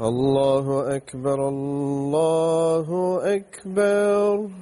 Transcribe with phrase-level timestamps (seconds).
[0.00, 4.61] الله أكبر الله أكبر.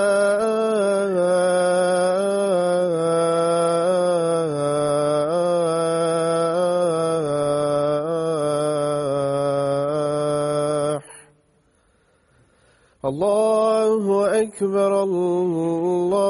[14.50, 16.29] أكبر الله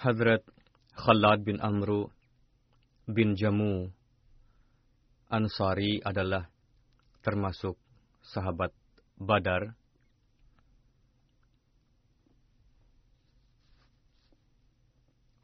[0.00, 0.40] Hadrat
[0.96, 2.08] Khalad bin Amru
[3.04, 3.92] bin Jamu
[5.28, 6.48] Ansari adalah
[7.20, 7.76] termasuk
[8.24, 8.72] sahabat
[9.20, 9.76] Badar.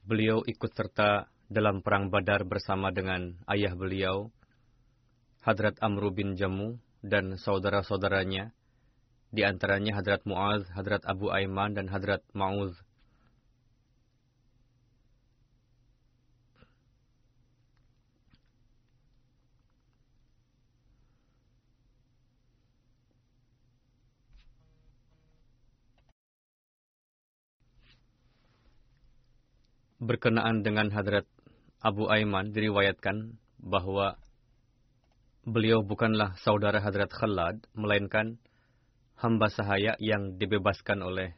[0.07, 4.31] beliau ikut serta dalam perang Badar bersama dengan ayah beliau,
[5.43, 8.55] Hadrat Amru bin Jamu dan saudara-saudaranya,
[9.35, 12.86] di antaranya Hadrat Muaz, Hadrat Abu Aiman, dan Hadrat Ma'uz.
[30.07, 31.27] Berkenaan dengan Hadrat
[31.83, 34.15] Abu Aiman diriwayatkan bahwa
[35.43, 38.39] beliau bukanlah saudara Hadrat Khalad, melainkan
[39.19, 41.35] hamba sahaya yang dibebaskan oleh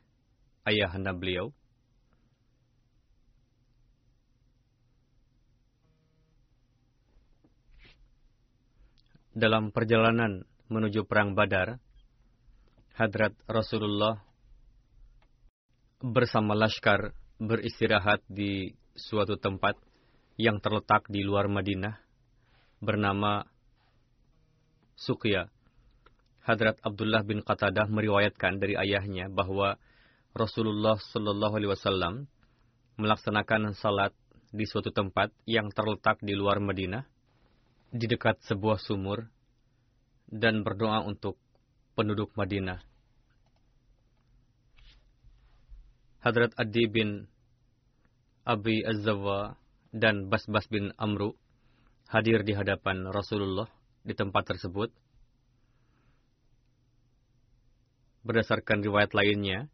[0.69, 1.49] ayah anda beliau.
[9.32, 11.81] Dalam perjalanan menuju Perang Badar,
[13.00, 14.21] Hadrat Rasulullah
[16.05, 19.79] bersama Laskar beristirahat di suatu tempat
[20.38, 21.99] yang terletak di luar Madinah
[22.82, 23.46] bernama
[24.99, 25.46] Suqya.
[26.43, 29.79] Hadrat Abdullah bin Qatadah meriwayatkan dari ayahnya bahwa
[30.35, 32.14] Rasulullah Shallallahu Alaihi Wasallam
[32.99, 34.11] melaksanakan salat
[34.49, 37.05] di suatu tempat yang terletak di luar Madinah,
[37.93, 39.29] di dekat sebuah sumur,
[40.26, 41.37] dan berdoa untuk
[41.93, 42.88] penduduk Madinah.
[46.19, 47.31] Hadrat Adi bin
[48.43, 49.55] Abi Az-Zawwa
[49.94, 51.38] dan Bas-Bas bin Amru
[52.11, 53.70] hadir di hadapan Rasulullah
[54.03, 54.91] di tempat tersebut.
[58.26, 59.70] Berdasarkan riwayat lainnya,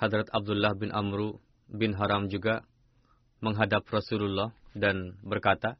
[0.00, 1.36] Hadrat Abdullah bin Amru
[1.68, 2.64] bin Haram juga
[3.44, 5.76] menghadap Rasulullah dan berkata,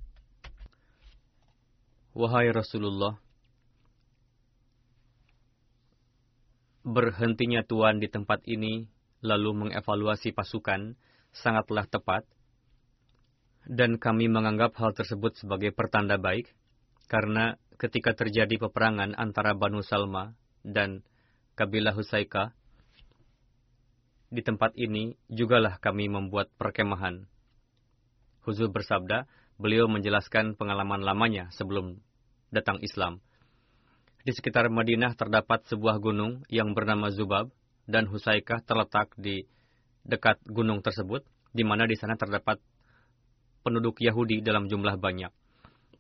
[2.13, 3.17] Wahai Rasulullah,
[6.85, 10.97] berhentinya Tuhan di tempat ini lalu mengevaluasi pasukan
[11.31, 12.27] sangatlah tepat,
[13.69, 16.49] dan kami menganggap hal tersebut sebagai pertanda baik,
[17.07, 20.33] karena ketika terjadi peperangan antara Banu Salma
[20.65, 21.05] dan
[21.55, 22.57] kabilah Husaika,
[24.31, 27.27] di tempat ini jugalah kami membuat perkemahan.
[28.47, 29.27] Huzur bersabda,
[29.61, 32.01] beliau menjelaskan pengalaman lamanya sebelum
[32.49, 33.21] datang Islam.
[34.25, 37.53] Di sekitar Madinah terdapat sebuah gunung yang bernama Zubab,
[37.89, 39.45] dan Husaikah terletak di
[40.05, 42.61] dekat gunung tersebut, di mana di sana terdapat
[43.61, 45.33] penduduk Yahudi dalam jumlah banyak.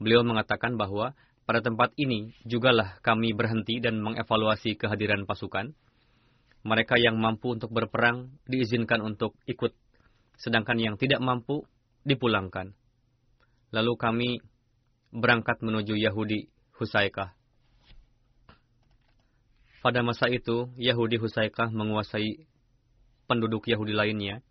[0.00, 1.12] Beliau mengatakan bahwa
[1.44, 5.74] pada tempat ini jugalah kami berhenti dan mengevaluasi kehadiran pasukan.
[6.60, 9.72] Mereka yang mampu untuk berperang diizinkan untuk ikut,
[10.36, 11.64] sedangkan yang tidak mampu
[12.04, 12.76] dipulangkan.
[13.72, 14.28] Lalu kami
[15.10, 17.39] berangkat menuju Yahudi Husaikah.
[19.80, 22.44] Pada masa itu, Yahudi Husaikah menguasai
[23.24, 24.44] penduduk Yahudi lainnya.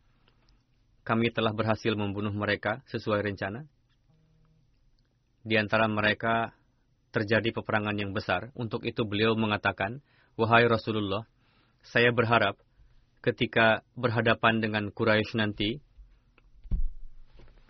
[1.05, 3.69] Kami telah berhasil membunuh mereka sesuai rencana.
[5.45, 6.57] Di antara mereka
[7.13, 8.49] terjadi peperangan yang besar.
[8.57, 10.01] Untuk itu beliau mengatakan,
[10.33, 11.29] Wahai Rasulullah,
[11.85, 12.57] saya berharap
[13.21, 15.77] ketika berhadapan dengan Quraisy nanti,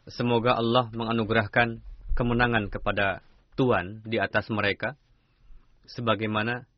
[0.08, 1.84] semoga Allah menganugerahkan
[2.16, 3.20] kemenangan kepada
[3.60, 4.96] Tuhan di atas mereka,
[5.90, 6.70] sebagaimana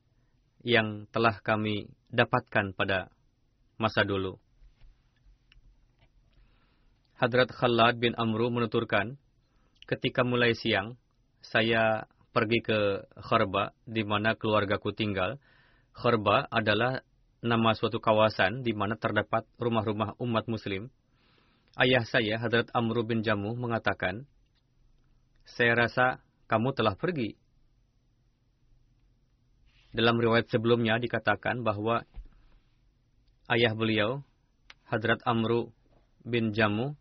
[0.61, 3.09] yang telah kami dapatkan pada
[3.81, 4.37] masa dulu.
[7.17, 9.17] Hadrat Khalad bin Amru menuturkan,
[9.85, 10.97] ketika mulai siang,
[11.41, 15.37] saya pergi ke Kharba, di mana keluargaku tinggal.
[15.93, 17.05] Kharba adalah
[17.45, 20.89] nama suatu kawasan di mana terdapat rumah-rumah umat muslim.
[21.77, 24.25] Ayah saya, Hadrat Amru bin Jamu, mengatakan,
[25.45, 27.37] saya rasa kamu telah pergi
[29.91, 32.07] dalam riwayat sebelumnya dikatakan bahwa
[33.51, 34.23] ayah beliau,
[34.87, 35.71] Hadrat Amru
[36.23, 36.95] bin Jamu,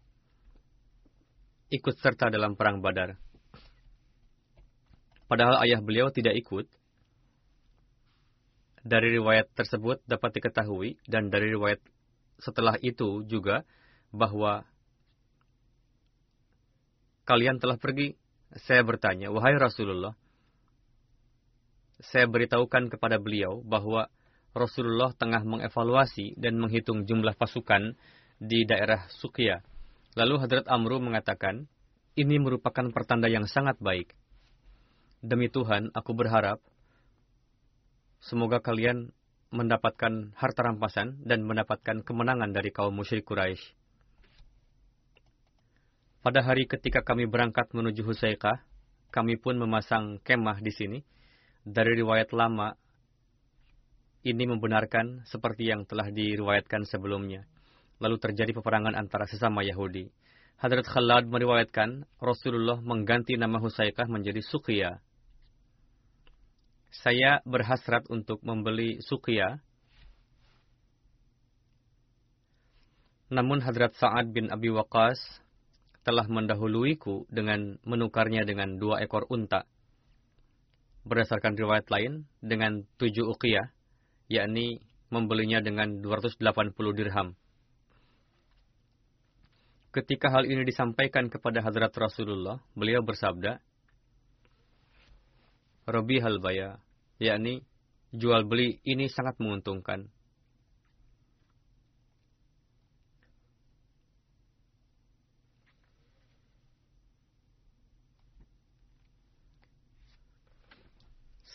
[1.70, 3.14] ikut serta dalam perang Badar.
[5.30, 6.66] Padahal ayah beliau tidak ikut.
[8.80, 11.78] Dari riwayat tersebut dapat diketahui dan dari riwayat
[12.40, 13.62] setelah itu juga
[14.11, 14.66] bahwa
[17.28, 18.18] kalian telah pergi.
[18.66, 20.18] Saya bertanya, wahai Rasulullah,
[22.00, 24.09] saya beritahukan kepada beliau bahwa
[24.50, 27.95] Rasulullah tengah mengevaluasi dan menghitung jumlah pasukan
[28.40, 29.62] di daerah Sukia.
[30.19, 31.71] Lalu Hadrat Amru mengatakan,
[32.19, 34.11] ini merupakan pertanda yang sangat baik.
[35.23, 36.59] Demi Tuhan, aku berharap
[38.19, 39.14] semoga kalian
[39.54, 43.62] mendapatkan harta rampasan dan mendapatkan kemenangan dari kaum musyrik Quraisy.
[46.21, 48.61] Pada hari ketika kami berangkat menuju Husaykah,
[49.14, 50.99] kami pun memasang kemah di sini
[51.64, 52.73] dari riwayat lama
[54.21, 57.49] ini membenarkan seperti yang telah diriwayatkan sebelumnya.
[58.00, 60.09] Lalu terjadi peperangan antara sesama Yahudi.
[60.61, 65.00] Hadrat Khalad meriwayatkan Rasulullah mengganti nama Husaykah menjadi Suqiyah.
[66.93, 69.57] Saya berhasrat untuk membeli Suqiyah.
[73.33, 75.17] Namun Hadrat Sa'ad bin Abi Waqas
[76.05, 79.64] telah mendahuluiku dengan menukarnya dengan dua ekor unta.
[81.04, 83.73] Berdasarkan riwayat lain, dengan tujuh uqiyah,
[84.28, 86.38] yakni membelinya dengan 280
[86.92, 87.35] dirham.
[89.90, 93.59] Ketika hal ini disampaikan kepada Hadrat Rasulullah, beliau bersabda,
[95.90, 96.78] Robi halbaya,
[97.19, 97.66] yakni
[98.14, 100.07] jual beli ini sangat menguntungkan.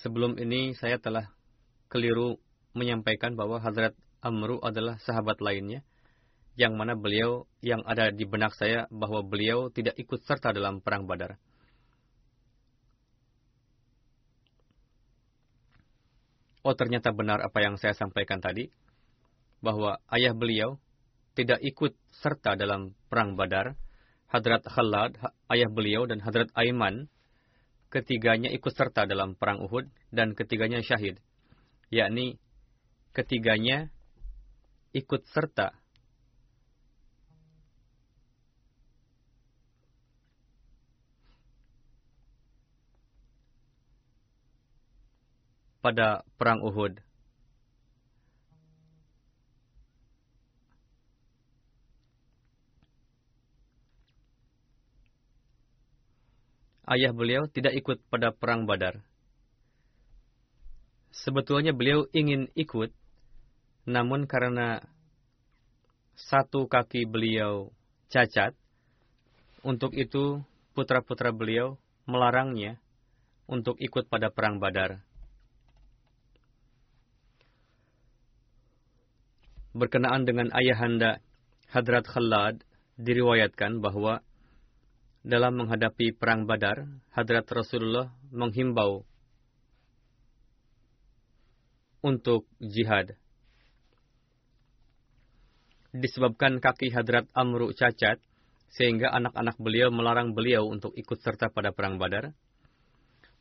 [0.05, 1.33] Sebelum ini saya telah
[1.89, 2.37] keliru
[2.77, 5.81] menyampaikan bahwa Hadrat Amru adalah sahabat lainnya
[6.53, 11.09] yang mana beliau yang ada di benak saya bahwa beliau tidak ikut serta dalam perang
[11.09, 11.41] Badar.
[16.61, 18.69] Oh ternyata benar apa yang saya sampaikan tadi
[19.57, 20.77] bahwa ayah beliau
[21.33, 23.73] tidak ikut serta dalam perang Badar.
[24.29, 25.17] Hadrat Khalad,
[25.49, 27.09] ayah beliau dan Hadrat Aiman
[27.93, 31.21] ketiganya ikut serta dalam perang Uhud dan ketiganya syahid.
[31.93, 32.41] Yakni
[33.15, 33.93] ketiganya
[34.91, 35.71] ikut serta
[45.85, 47.04] pada perang Uhud.
[56.85, 59.01] Ayah beliau tidak ikut pada perang Badar.
[61.09, 62.93] Sebetulnya beliau ingin ikut,
[63.89, 64.85] namun karena
[66.13, 67.73] satu kaki beliau
[68.13, 68.53] cacat,
[69.65, 70.45] untuk itu
[70.77, 72.77] putra-putra beliau melarangnya
[73.49, 75.01] untuk ikut pada perang Badar.
[79.75, 81.19] berkenaan dengan ayahanda
[81.67, 82.63] Hadrat Khalad
[82.95, 84.23] diriwayatkan bahwa
[85.25, 89.01] dalam menghadapi perang Badar, Hadrat Rasulullah menghimbau
[92.05, 93.17] untuk jihad.
[95.89, 98.21] Disebabkan kaki Hadrat Amru cacat,
[98.69, 102.29] sehingga anak-anak beliau melarang beliau untuk ikut serta pada perang Badar.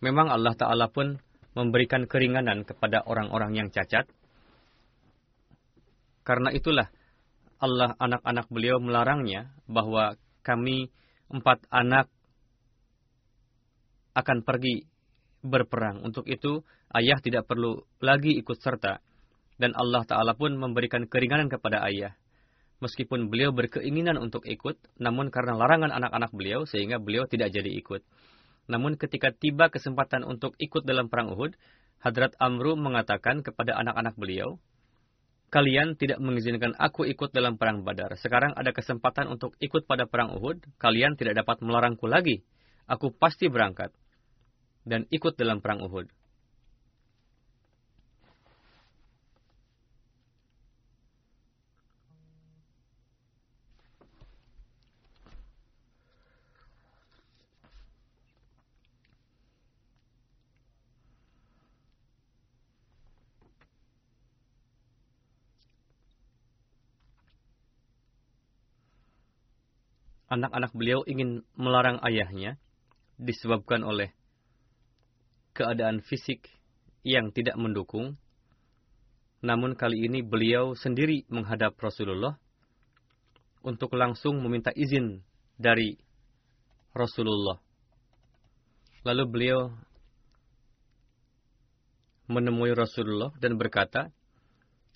[0.00, 1.20] Memang Allah Ta'ala pun
[1.52, 4.08] memberikan keringanan kepada orang-orang yang cacat,
[6.24, 6.88] karena itulah
[7.60, 10.88] Allah anak-anak beliau melarangnya bahwa kami
[11.30, 12.08] empat anak
[14.14, 14.86] akan pergi
[15.44, 16.00] berperang.
[16.00, 16.64] Untuk itu
[16.96, 19.02] ayah tidak perlu lagi ikut serta.
[19.54, 22.16] Dan Allah Ta'ala pun memberikan keringanan kepada ayah.
[22.82, 28.02] Meskipun beliau berkeinginan untuk ikut, namun karena larangan anak-anak beliau, sehingga beliau tidak jadi ikut.
[28.66, 31.54] Namun ketika tiba kesempatan untuk ikut dalam perang Uhud,
[32.02, 34.58] Hadrat Amru mengatakan kepada anak-anak beliau,
[35.54, 38.18] kalian tidak mengizinkan aku ikut dalam perang Badar.
[38.18, 42.42] Sekarang ada kesempatan untuk ikut pada perang Uhud, kalian tidak dapat melarangku lagi.
[42.90, 43.94] Aku pasti berangkat
[44.82, 46.10] dan ikut dalam perang Uhud.
[70.34, 72.58] Anak-anak beliau ingin melarang ayahnya
[73.14, 74.10] disebabkan oleh
[75.54, 76.50] keadaan fisik
[77.06, 78.18] yang tidak mendukung.
[79.44, 82.34] Namun kali ini beliau sendiri menghadap Rasulullah
[83.62, 85.22] untuk langsung meminta izin
[85.54, 85.94] dari
[86.96, 87.60] Rasulullah.
[89.04, 89.68] Lalu beliau
[92.26, 94.08] menemui Rasulullah dan berkata,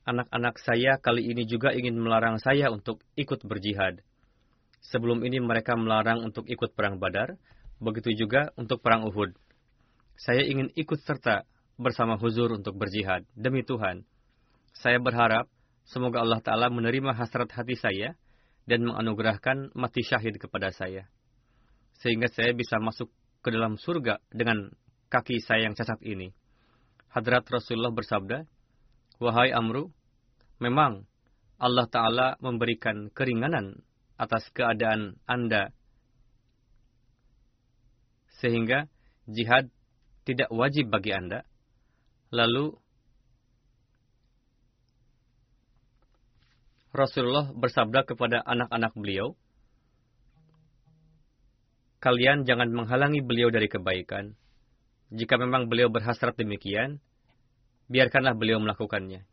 [0.08, 4.00] anak-anak saya kali ini juga ingin melarang saya untuk ikut berjihad.
[4.84, 7.34] Sebelum ini mereka melarang untuk ikut perang Badar,
[7.82, 9.34] begitu juga untuk perang Uhud.
[10.18, 11.46] Saya ingin ikut serta
[11.78, 14.02] bersama Huzur untuk berjihad demi Tuhan.
[14.74, 15.46] Saya berharap
[15.86, 18.18] semoga Allah Ta'ala menerima hasrat hati saya
[18.66, 21.06] dan menganugerahkan mati syahid kepada saya.
[22.02, 23.10] Sehingga saya bisa masuk
[23.42, 24.70] ke dalam surga dengan
[25.08, 26.34] kaki saya yang cacat ini.
[27.08, 28.44] Hadrat Rasulullah bersabda,
[29.18, 29.90] Wahai Amru,
[30.60, 31.08] memang
[31.58, 33.82] Allah Ta'ala memberikan keringanan
[34.18, 35.70] atas keadaan Anda.
[38.42, 38.90] Sehingga
[39.30, 39.70] jihad
[40.26, 41.46] tidak wajib bagi Anda.
[42.34, 42.76] Lalu
[46.92, 49.38] Rasulullah bersabda kepada anak-anak beliau,
[52.02, 54.34] kalian jangan menghalangi beliau dari kebaikan.
[55.14, 57.00] Jika memang beliau berhasrat demikian,
[57.88, 59.24] biarkanlah beliau melakukannya.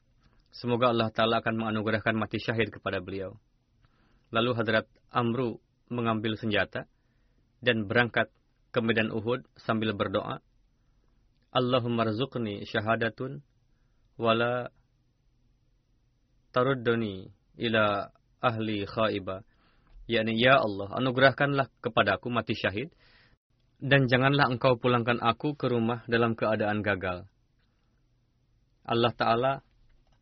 [0.56, 3.36] Semoga Allah Ta'ala akan menganugerahkan mati syahid kepada beliau.
[4.36, 6.92] Lalu Hadrat Amru mengambil senjata
[7.64, 8.28] dan berangkat
[8.76, 10.44] ke medan Uhud sambil berdoa,
[11.56, 13.40] Allahumma rzuqni syahadatun
[14.20, 14.68] wala
[16.52, 18.12] tarudduni ila
[18.44, 19.48] ahli khaiba.
[20.12, 22.92] yakni ya Allah, anugerahkanlah kepadaku mati syahid
[23.80, 27.24] dan janganlah engkau pulangkan aku ke rumah dalam keadaan gagal.
[28.86, 29.54] Allah Ta'ala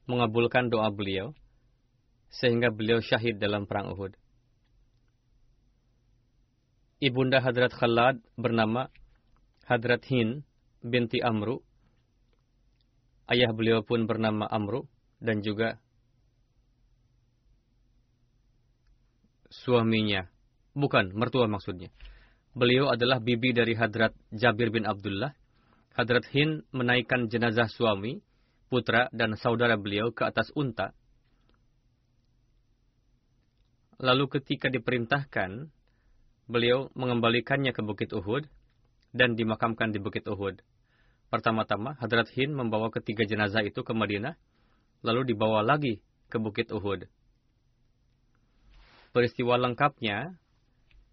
[0.08, 1.36] mengabulkan doa beliau,
[2.34, 4.18] sehingga beliau syahid dalam perang Uhud.
[7.04, 8.90] Ibunda Hadrat Khalad bernama
[9.70, 10.42] Hadrat Hin
[10.82, 11.62] binti Amru.
[13.30, 14.88] Ayah beliau pun bernama Amru
[15.22, 15.80] dan juga
[19.52, 20.28] suaminya.
[20.74, 21.94] Bukan, mertua maksudnya.
[22.58, 25.38] Beliau adalah bibi dari Hadrat Jabir bin Abdullah.
[25.94, 28.18] Hadrat Hin menaikkan jenazah suami
[28.74, 30.98] putra dan saudara beliau ke atas unta.
[34.04, 35.72] Lalu ketika diperintahkan,
[36.52, 38.52] beliau mengembalikannya ke Bukit Uhud
[39.16, 40.60] dan dimakamkan di Bukit Uhud.
[41.32, 44.36] Pertama-tama, Hadrat Hin membawa ketiga jenazah itu ke Madinah,
[45.08, 47.08] lalu dibawa lagi ke Bukit Uhud.
[49.16, 50.36] Peristiwa lengkapnya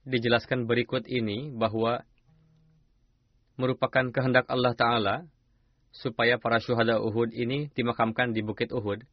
[0.02, 2.02] dijelaskan berikut ini bahwa
[3.54, 5.16] merupakan kehendak Allah Ta'ala
[5.94, 9.06] supaya para syuhada Uhud ini dimakamkan di Bukit Uhud.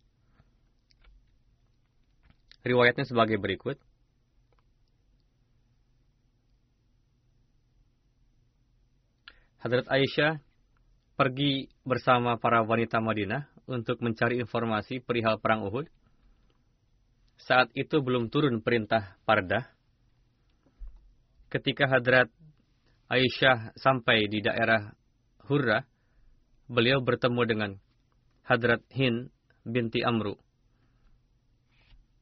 [2.67, 3.79] Riwayatnya sebagai berikut.
[9.63, 10.43] Hadrat Aisyah
[11.15, 15.88] pergi bersama para wanita Madinah untuk mencari informasi perihal perang Uhud.
[17.39, 19.63] Saat itu belum turun perintah pardah.
[21.48, 22.27] Ketika Hadrat
[23.07, 24.92] Aisyah sampai di daerah
[25.48, 25.87] Hurrah,
[26.68, 27.72] beliau bertemu dengan
[28.44, 29.31] Hadrat Hin
[29.63, 30.35] binti Amru,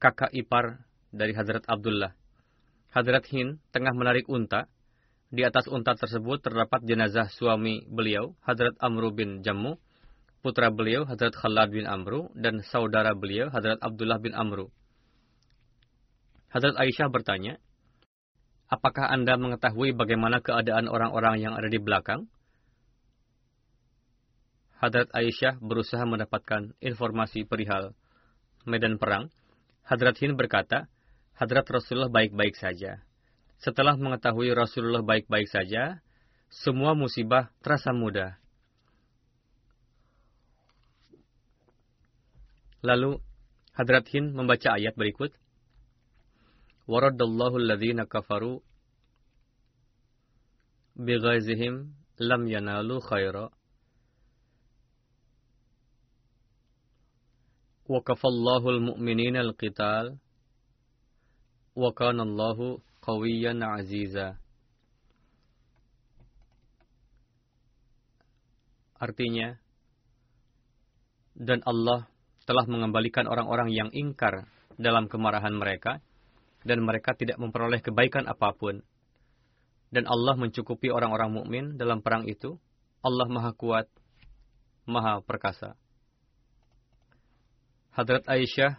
[0.06, 2.14] kakak ipar dari Hadrat Abdullah.
[2.94, 4.70] Hadrat Hin tengah menarik unta.
[5.34, 9.82] Di atas unta tersebut terdapat jenazah suami beliau, Hadrat Amru bin Jammu,
[10.46, 14.70] putra beliau, Hadrat Khalad bin Amru, dan saudara beliau, Hadrat Abdullah bin Amru.
[16.54, 17.58] Hadrat Aisyah bertanya,
[18.70, 22.30] Apakah Anda mengetahui bagaimana keadaan orang-orang yang ada di belakang?
[24.78, 27.98] Hadrat Aisyah berusaha mendapatkan informasi perihal
[28.70, 29.34] medan perang.
[29.86, 30.90] Hadrat Hind berkata,
[31.38, 33.06] Hadrat Rasulullah baik-baik saja.
[33.62, 36.02] Setelah mengetahui Rasulullah baik-baik saja,
[36.50, 38.42] semua musibah terasa mudah.
[42.82, 43.22] Lalu
[43.78, 45.34] Hadrat Hind membaca ayat berikut.
[46.86, 48.62] Waradallahu alladhina kafaru
[50.94, 53.52] bighazihim lam yanalu khaira
[57.86, 60.18] Wakafallahul mu'minina al-qital.
[61.78, 63.62] Wa kanallahu qawiyan.
[68.96, 69.60] Artinya,
[71.36, 72.08] dan Allah
[72.48, 74.48] telah mengembalikan orang-orang yang ingkar
[74.80, 76.00] dalam kemarahan mereka,
[76.66, 78.82] dan mereka tidak memperoleh kebaikan apa pun.
[79.94, 82.58] Dan Allah mencukupi orang-orang mukmin dalam perang itu.
[83.06, 83.86] Allah Maha Kuat,
[84.90, 85.78] Maha Perkasa.
[87.96, 88.76] Hadrat Aisyah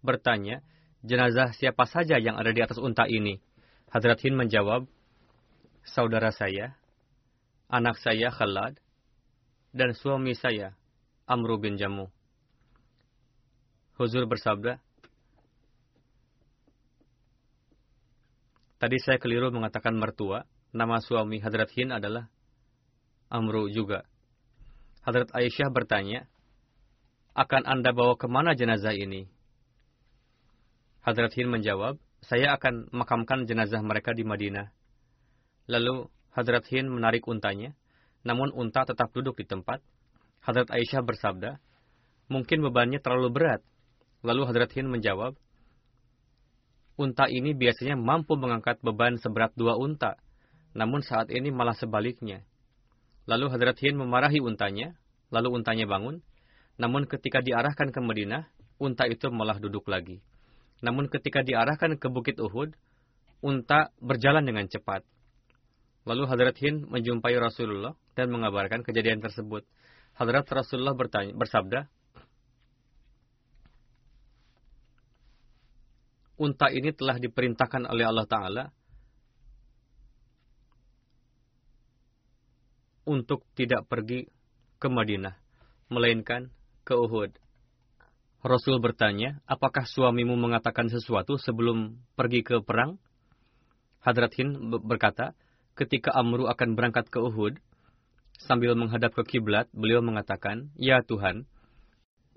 [0.00, 0.64] bertanya,
[1.04, 3.36] jenazah siapa saja yang ada di atas unta ini?
[3.92, 4.88] Hadrat Hind menjawab,
[5.84, 6.72] saudara saya,
[7.68, 8.80] anak saya Khalad,
[9.76, 10.72] dan suami saya,
[11.28, 12.08] Amru bin Jamu.
[14.00, 14.80] Huzur bersabda,
[18.80, 22.32] Tadi saya keliru mengatakan mertua, nama suami Hadrat Hind adalah
[23.28, 24.08] Amru juga.
[25.04, 26.31] Hadrat Aisyah bertanya,
[27.32, 29.24] akan Anda bawa ke mana jenazah ini?
[31.00, 34.70] Hadrat Hind menjawab, saya akan makamkan jenazah mereka di Madinah.
[35.66, 37.74] Lalu Hadrat Hind menarik untanya,
[38.22, 39.82] namun unta tetap duduk di tempat.
[40.44, 41.58] Hadrat Aisyah bersabda,
[42.30, 43.62] mungkin bebannya terlalu berat.
[44.22, 45.34] Lalu Hadrat Hind menjawab,
[46.94, 50.20] unta ini biasanya mampu mengangkat beban seberat dua unta,
[50.76, 52.46] namun saat ini malah sebaliknya.
[53.26, 54.94] Lalu Hadrat Hind memarahi untanya,
[55.34, 56.22] lalu untanya bangun,
[56.80, 58.48] namun ketika diarahkan ke Madinah,
[58.80, 60.22] unta itu malah duduk lagi.
[60.82, 62.74] Namun ketika diarahkan ke Bukit Uhud,
[63.42, 65.06] unta berjalan dengan cepat.
[66.02, 69.62] Lalu Hadrat Hind menjumpai Rasulullah dan mengabarkan kejadian tersebut.
[70.18, 71.86] Hadrat Rasulullah bertanya, bersabda,
[76.42, 78.64] Unta ini telah diperintahkan oleh Allah Ta'ala
[83.06, 84.26] untuk tidak pergi
[84.82, 85.38] ke Madinah,
[85.86, 86.50] melainkan
[86.82, 87.34] ke Uhud.
[88.42, 92.98] Rasul bertanya, apakah suamimu mengatakan sesuatu sebelum pergi ke perang?
[94.02, 95.38] Hadrat Hind berkata,
[95.78, 97.62] ketika Amru akan berangkat ke Uhud,
[98.42, 101.46] sambil menghadap ke kiblat, beliau mengatakan, Ya Tuhan,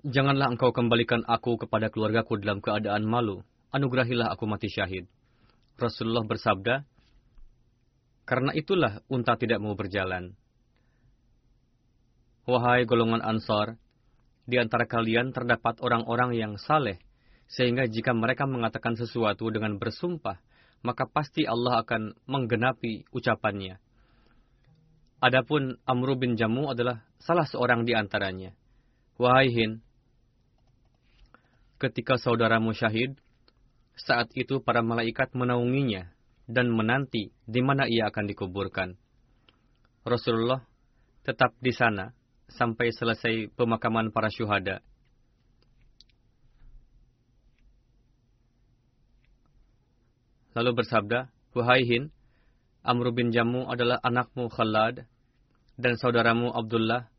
[0.06, 3.42] janganlah engkau kembalikan aku kepada keluargaku dalam keadaan malu.
[3.74, 5.10] Anugerahilah aku mati syahid.
[5.74, 6.86] Rasulullah bersabda,
[8.26, 10.38] karena itulah unta tidak mau berjalan.
[12.46, 13.74] Wahai golongan Ansar,
[14.46, 17.02] di antara kalian terdapat orang-orang yang saleh,
[17.50, 20.38] sehingga jika mereka mengatakan sesuatu dengan bersumpah,
[20.86, 23.82] maka pasti Allah akan menggenapi ucapannya.
[25.18, 28.54] Adapun Amru bin Jamu adalah salah seorang di antaranya.
[29.18, 29.82] Wahai Hin,
[31.82, 33.16] ketika saudaramu syahid,
[33.96, 36.12] saat itu para malaikat menaunginya
[36.46, 38.94] dan menanti di mana ia akan dikuburkan.
[40.06, 40.62] Rasulullah
[41.26, 42.14] tetap di sana
[42.50, 44.82] sampai selesai pemakaman para syuhada.
[50.56, 52.08] Lalu bersabda, Wahai Hin,
[52.80, 55.04] Amr bin Jamu adalah anakmu Khalad,
[55.76, 57.12] dan saudaramu Abdullah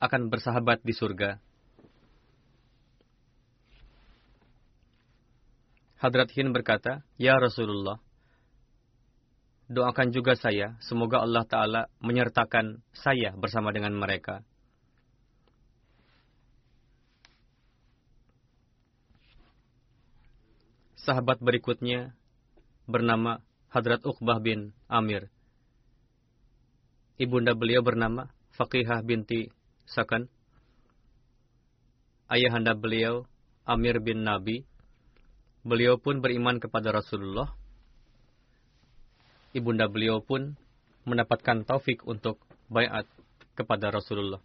[0.00, 1.36] akan bersahabat di surga.
[5.98, 8.00] Hadrat Hin berkata, Ya Rasulullah,
[9.68, 14.40] doakan juga saya, semoga Allah Ta'ala menyertakan saya bersama dengan mereka.
[21.08, 22.12] Sahabat berikutnya
[22.84, 23.40] bernama
[23.72, 25.32] Hadrat Uqbah bin Amir.
[27.16, 28.28] Ibunda beliau bernama
[28.60, 29.48] Faqihah binti
[29.88, 30.28] Sakan.
[32.28, 33.24] Ayahanda beliau
[33.64, 34.68] Amir bin Nabi.
[35.64, 37.56] Beliau pun beriman kepada Rasulullah.
[39.56, 40.60] Ibunda beliau pun
[41.08, 42.36] mendapatkan taufik untuk
[42.68, 43.08] bayat
[43.56, 44.44] kepada Rasulullah.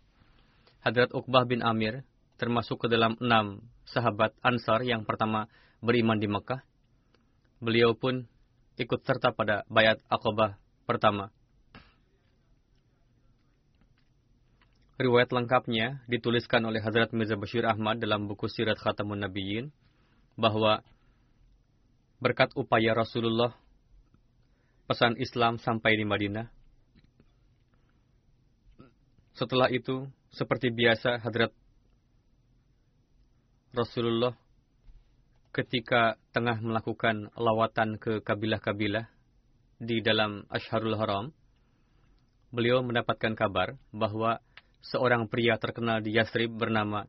[0.79, 2.07] Hadrat Uqbah bin Amir
[2.39, 5.51] termasuk ke dalam enam sahabat Ansar yang pertama
[5.83, 6.63] beriman di Mekah,
[7.59, 8.23] beliau pun
[8.79, 10.55] ikut serta pada bayat Aqabah
[10.87, 11.27] pertama.
[14.95, 19.67] Riwayat lengkapnya dituliskan oleh Hazrat Mirza Bashir Ahmad dalam buku Sirat Khatamun Nabiyyin
[20.39, 20.79] bahwa
[22.23, 23.51] berkat upaya Rasulullah
[24.87, 26.47] pesan Islam sampai di Madinah.
[29.33, 31.51] Setelah itu, seperti biasa Hadrat
[33.73, 34.37] Rasulullah
[35.53, 39.05] ketika tengah melakukan lawatan ke kabilah-kabilah
[39.77, 41.29] di dalam Ashharul Haram,
[42.49, 44.41] beliau mendapatkan kabar bahwa
[44.81, 47.05] seorang pria terkenal di Yasrib bernama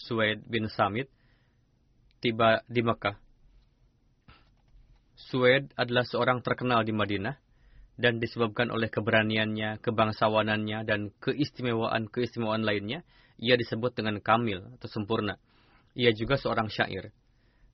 [0.00, 1.12] Suwaid bin Samit
[2.24, 3.20] tiba di Mekah.
[5.28, 7.36] Suwaid adalah seorang terkenal di Madinah
[8.00, 13.04] dan disebabkan oleh keberaniannya, kebangsawanannya, dan keistimewaan-keistimewaan lainnya,
[13.36, 15.36] ia disebut dengan kamil atau sempurna.
[15.92, 17.12] Ia juga seorang syair.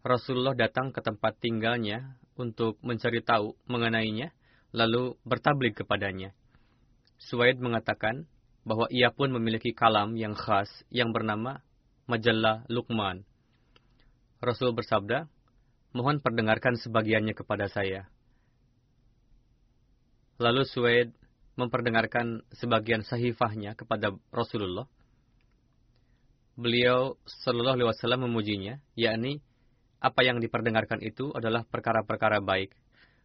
[0.06, 4.30] Rasulullah datang ke tempat tinggalnya untuk mencari tahu mengenainya,
[4.70, 6.30] lalu bertablik kepadanya.
[7.18, 8.30] Suwaid mengatakan
[8.62, 11.58] bahwa ia pun memiliki kalam yang khas yang bernama
[12.08, 13.26] Majalah Luqman.
[14.38, 15.26] Rasul bersabda,
[15.92, 18.06] mohon perdengarkan sebagiannya kepada saya.
[20.38, 21.11] Lalu Suwaid
[21.58, 24.87] memperdengarkan sebagian sahifahnya kepada Rasulullah.
[26.54, 29.42] Beliau Shallallahu Alaihi Wasallam memujinya, yakni
[29.98, 32.74] apa yang diperdengarkan itu adalah perkara-perkara baik.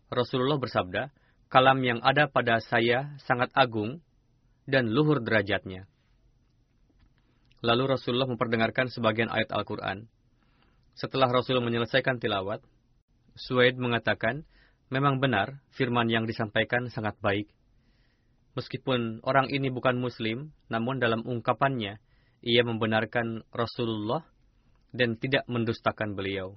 [0.09, 1.13] Rasulullah bersabda,
[1.49, 4.01] kalam yang ada pada saya sangat agung
[4.65, 5.86] dan luhur derajatnya.
[7.63, 10.09] Lalu Rasulullah memperdengarkan sebagian ayat Al-Quran.
[10.93, 12.62] Setelah Rasul menyelesaikan tilawat,
[13.33, 14.45] Suaid mengatakan,
[14.93, 17.49] memang benar firman yang disampaikan sangat baik.
[18.53, 21.97] Meskipun orang ini bukan muslim, namun dalam ungkapannya,
[22.45, 24.21] ia membenarkan Rasulullah
[24.93, 26.56] dan tidak mendustakan beliau.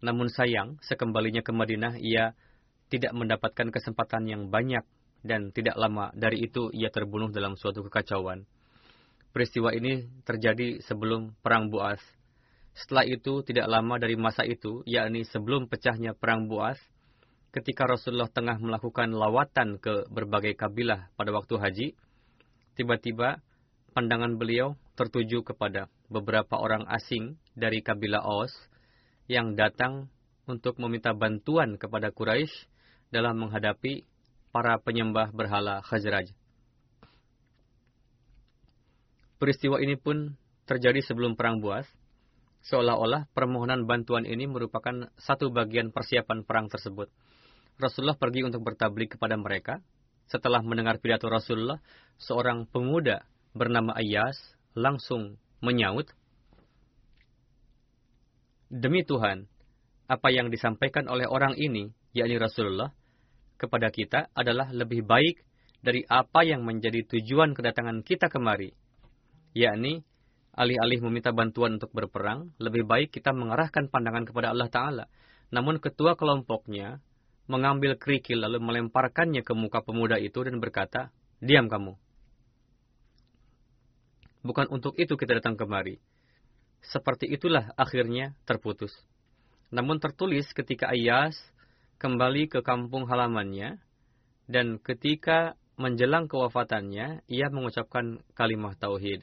[0.00, 2.32] Namun sayang, sekembalinya ke Madinah, ia
[2.88, 4.82] tidak mendapatkan kesempatan yang banyak
[5.20, 8.48] dan tidak lama dari itu ia terbunuh dalam suatu kekacauan.
[9.30, 12.00] Peristiwa ini terjadi sebelum Perang Buas.
[12.74, 16.80] Setelah itu, tidak lama dari masa itu, yakni sebelum pecahnya Perang Buas,
[17.54, 21.88] ketika Rasulullah tengah melakukan lawatan ke berbagai kabilah pada waktu haji,
[22.74, 23.38] tiba-tiba
[23.92, 28.56] pandangan beliau tertuju kepada beberapa orang asing dari kabilah Aus
[29.28, 30.08] yang datang
[30.48, 32.66] untuk meminta bantuan kepada Quraisy
[33.12, 34.02] dalam menghadapi
[34.50, 36.32] para penyembah berhala Khazraj.
[39.38, 40.36] Peristiwa ini pun
[40.68, 41.86] terjadi sebelum Perang Buas,
[42.66, 47.08] seolah-olah permohonan bantuan ini merupakan satu bagian persiapan perang tersebut.
[47.80, 49.80] Rasulullah pergi untuk bertablik kepada mereka,
[50.28, 51.80] setelah mendengar pidato Rasulullah,
[52.20, 53.24] seorang pemuda
[53.56, 54.36] bernama Ayas
[54.76, 56.12] langsung menyaut,
[58.70, 59.50] Demi Tuhan,
[60.06, 62.94] apa yang disampaikan oleh orang ini, yakni Rasulullah,
[63.58, 65.42] kepada kita adalah lebih baik
[65.82, 68.70] dari apa yang menjadi tujuan kedatangan kita kemari,
[69.58, 70.06] yakni
[70.54, 75.04] alih-alih meminta bantuan untuk berperang, lebih baik kita mengarahkan pandangan kepada Allah Ta'ala.
[75.50, 77.02] Namun ketua kelompoknya
[77.50, 81.10] mengambil kerikil lalu melemparkannya ke muka pemuda itu dan berkata,
[81.42, 81.98] Diam kamu.
[84.46, 85.98] Bukan untuk itu kita datang kemari.
[86.80, 88.92] Seperti itulah akhirnya terputus.
[89.70, 91.36] Namun tertulis ketika Ayas
[92.00, 93.78] kembali ke kampung halamannya,
[94.50, 99.22] dan ketika menjelang kewafatannya, ia mengucapkan kalimat tauhid.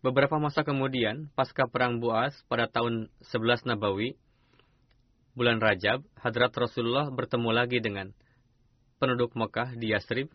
[0.00, 4.14] Beberapa masa kemudian, pasca perang Buas pada tahun 11 Nabawi,
[5.36, 8.14] bulan Rajab, Hadrat Rasulullah bertemu lagi dengan
[9.02, 10.32] penduduk Mekah di Yasrib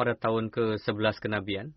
[0.00, 1.76] pada tahun ke-11 kenabian.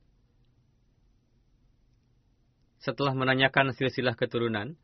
[2.79, 4.79] Setelah menanyakan silsilah keturunan,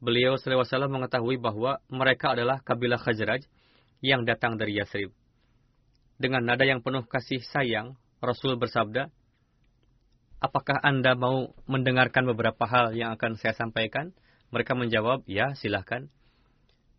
[0.00, 3.44] beliau SAW mengetahui bahwa mereka adalah kabilah Khazraj
[4.00, 5.12] yang datang dari Yasrib.
[6.16, 9.12] Dengan nada yang penuh kasih sayang, Rasul bersabda,
[10.38, 14.14] Apakah Anda mau mendengarkan beberapa hal yang akan saya sampaikan?
[14.54, 16.08] Mereka menjawab, ya silahkan.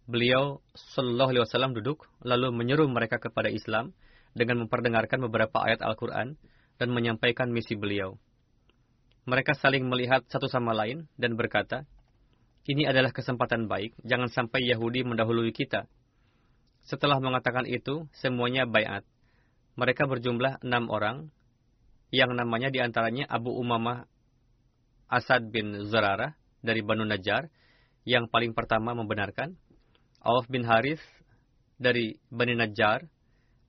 [0.06, 3.95] Beliau Shallallahu Alaihi Wasallam duduk, lalu menyeru mereka kepada Islam
[4.33, 6.37] dengan memperdengarkan beberapa ayat Al-Quran
[6.79, 8.17] dan menyampaikan misi beliau.
[9.29, 11.85] Mereka saling melihat satu sama lain dan berkata,
[12.65, 15.89] ini adalah kesempatan baik, jangan sampai Yahudi mendahului kita.
[16.85, 19.05] Setelah mengatakan itu, semuanya bayat.
[19.77, 21.29] Mereka berjumlah enam orang,
[22.09, 24.09] yang namanya di antaranya Abu Umamah
[25.09, 27.47] Asad bin Zurarah, dari Banu Najjar
[28.03, 29.55] yang paling pertama membenarkan.
[30.19, 31.03] Auf bin Harith
[31.79, 33.07] dari Bani Najjar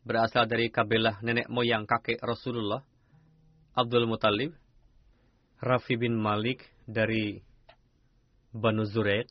[0.04, 2.82] berasal dari kabilah nenek moyang kakek Rasulullah.
[3.76, 4.56] Abdul Muttalib.
[5.60, 7.36] Rafi bin Malik dari
[8.50, 9.28] Banu Zurek.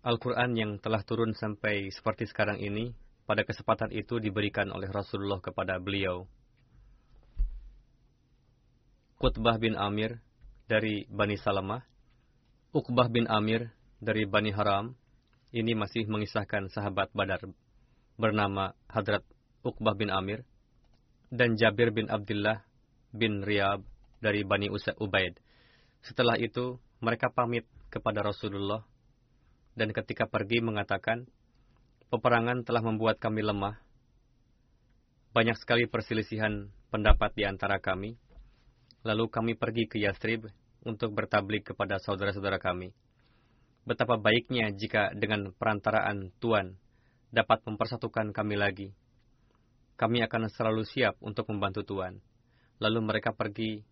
[0.00, 2.96] Al-Quran yang telah turun sampai seperti sekarang ini,
[3.28, 6.24] pada kesempatan itu diberikan oleh Rasulullah kepada beliau.
[9.20, 10.22] Qutbah bin Amir
[10.64, 11.84] dari Bani Salamah,
[12.72, 13.68] Uqbah bin Amir
[14.00, 14.96] dari Bani Haram,
[15.52, 17.44] ini masih mengisahkan sahabat Badar
[18.18, 19.24] bernama Hadrat
[19.64, 20.44] Uqbah bin Amir,
[21.30, 22.66] dan Jabir bin Abdullah
[23.14, 23.86] bin Riyab
[24.20, 25.38] dari Bani Ubaid.
[26.02, 28.82] Setelah itu, mereka pamit kepada Rasulullah,
[29.78, 31.30] dan ketika pergi mengatakan,
[32.10, 33.78] peperangan telah membuat kami lemah.
[35.32, 38.18] Banyak sekali perselisihan pendapat di antara kami,
[39.06, 40.50] Lalu kami pergi ke Yastrib
[40.82, 42.90] untuk bertablik kepada saudara-saudara kami.
[43.86, 46.76] Betapa baiknya jika dengan perantaraan Tuhan
[47.30, 48.88] dapat mempersatukan kami lagi.
[49.98, 52.22] Kami akan selalu siap untuk membantu Tuhan.
[52.78, 53.82] Lalu mereka pergi,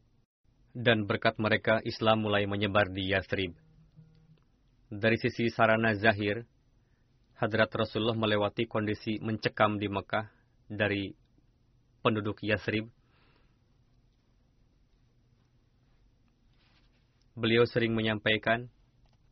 [0.76, 3.56] dan berkat mereka Islam mulai menyebar di Yastrib.
[4.86, 6.46] Dari sisi sarana zahir,
[7.36, 10.30] Hadrat Rasulullah melewati kondisi mencekam di Mekah
[10.70, 11.10] dari
[12.00, 12.86] penduduk Yasrib
[17.36, 18.72] beliau sering menyampaikan,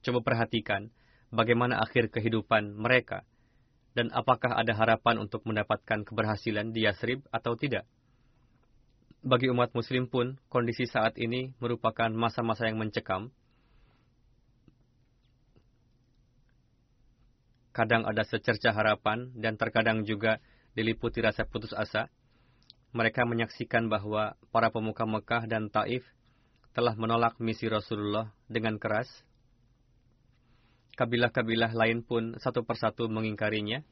[0.04, 0.92] coba perhatikan
[1.32, 3.24] bagaimana akhir kehidupan mereka
[3.94, 7.86] dan apakah ada harapan untuk mendapatkan keberhasilan di Yasrib atau tidak.
[9.24, 13.32] Bagi umat muslim pun, kondisi saat ini merupakan masa-masa yang mencekam.
[17.72, 20.38] Kadang ada secerca harapan dan terkadang juga
[20.76, 22.12] diliputi rasa putus asa.
[22.94, 26.04] Mereka menyaksikan bahwa para pemuka Mekah dan Taif
[26.76, 29.08] telah menolak misi Rasulullah dengan keras.
[30.94, 33.82] Kabilah-kabilah lain pun satu persatu mengingkarinya.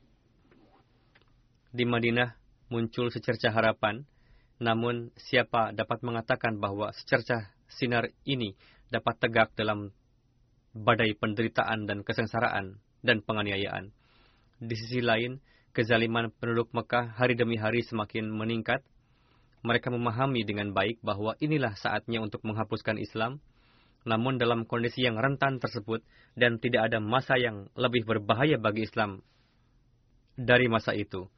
[1.74, 2.38] Di Madinah
[2.70, 4.06] muncul secerca harapan,
[4.62, 8.54] namun siapa dapat mengatakan bahwa secerca sinar ini
[8.92, 9.90] dapat tegak dalam
[10.72, 13.90] badai penderitaan dan kesengsaraan dan penganiayaan.
[14.62, 15.42] Di sisi lain,
[15.74, 18.84] kezaliman penduduk Mekah hari demi hari semakin meningkat
[19.62, 23.38] mereka memahami dengan baik bahwa inilah saatnya untuk menghapuskan Islam,
[24.02, 26.02] namun dalam kondisi yang rentan tersebut
[26.34, 29.22] dan tidak ada masa yang lebih berbahaya bagi Islam
[30.34, 31.28] dari masa itu.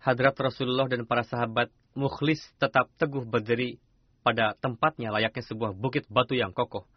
[0.00, 3.76] Hadrat Rasulullah dan para sahabat mukhlis tetap teguh berdiri
[4.24, 6.88] pada tempatnya layaknya sebuah bukit batu yang kokoh.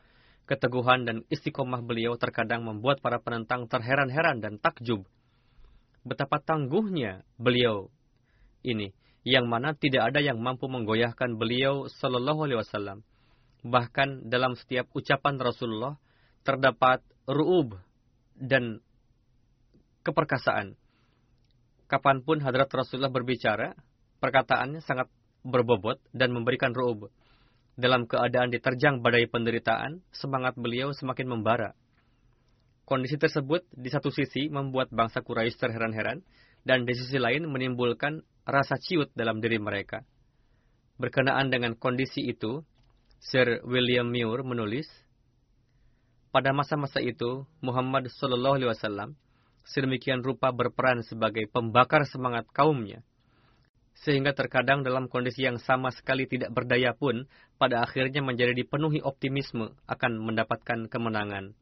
[0.44, 5.08] Keteguhan dan istiqomah beliau terkadang membuat para penentang terheran-heran dan takjub.
[6.04, 7.88] Betapa tangguhnya beliau
[8.60, 8.92] ini
[9.24, 13.08] yang mana tidak ada yang mampu menggoyahkan beliau Shallallahu Alaihi Wasallam.
[13.64, 15.96] Bahkan dalam setiap ucapan Rasulullah
[16.44, 17.80] terdapat ru'ub
[18.36, 18.84] dan
[20.04, 20.76] keperkasaan.
[21.88, 23.72] Kapan pun Hadrat Rasulullah berbicara,
[24.20, 25.08] perkataannya sangat
[25.48, 27.08] berbobot dan memberikan ru'ub.
[27.74, 31.74] Dalam keadaan diterjang badai penderitaan, semangat beliau semakin membara.
[32.84, 36.22] Kondisi tersebut di satu sisi membuat bangsa Quraisy terheran-heran,
[36.64, 40.04] dan di sisi lain menimbulkan rasa ciut dalam diri mereka.
[41.00, 42.64] Berkenaan dengan kondisi itu,
[43.24, 44.86] Sir William Muir menulis,
[46.36, 49.16] pada masa-masa itu, Muhammad Shallallahu Alaihi Wasallam
[49.64, 53.00] sedemikian rupa berperan sebagai pembakar semangat kaumnya
[54.04, 59.72] sehingga terkadang dalam kondisi yang sama sekali tidak berdaya pun, pada akhirnya menjadi dipenuhi optimisme
[59.88, 61.56] akan mendapatkan kemenangan.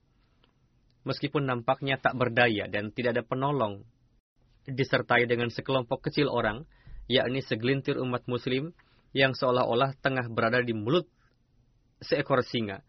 [1.05, 3.85] Meskipun nampaknya tak berdaya dan tidak ada penolong,
[4.65, 6.65] disertai dengan sekelompok kecil orang,
[7.05, 8.73] yakni segelintir umat muslim
[9.13, 11.05] yang seolah-olah tengah berada di mulut
[12.01, 12.81] seekor singa.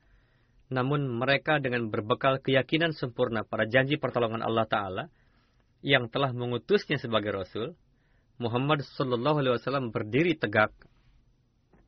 [0.72, 5.04] Namun mereka dengan berbekal keyakinan sempurna pada janji pertolongan Allah Ta'ala,
[5.84, 7.76] yang telah mengutusnya sebagai Rasul,
[8.40, 10.72] Muhammad Sallallahu Alaihi Wasallam berdiri tegak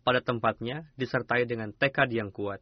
[0.05, 2.61] pada tempatnya disertai dengan tekad yang kuat.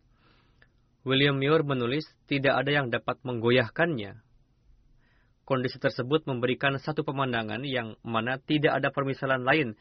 [1.02, 4.22] William Muir menulis, tidak ada yang dapat menggoyahkannya.
[5.42, 9.74] Kondisi tersebut memberikan satu pemandangan yang mana tidak ada permisalan lain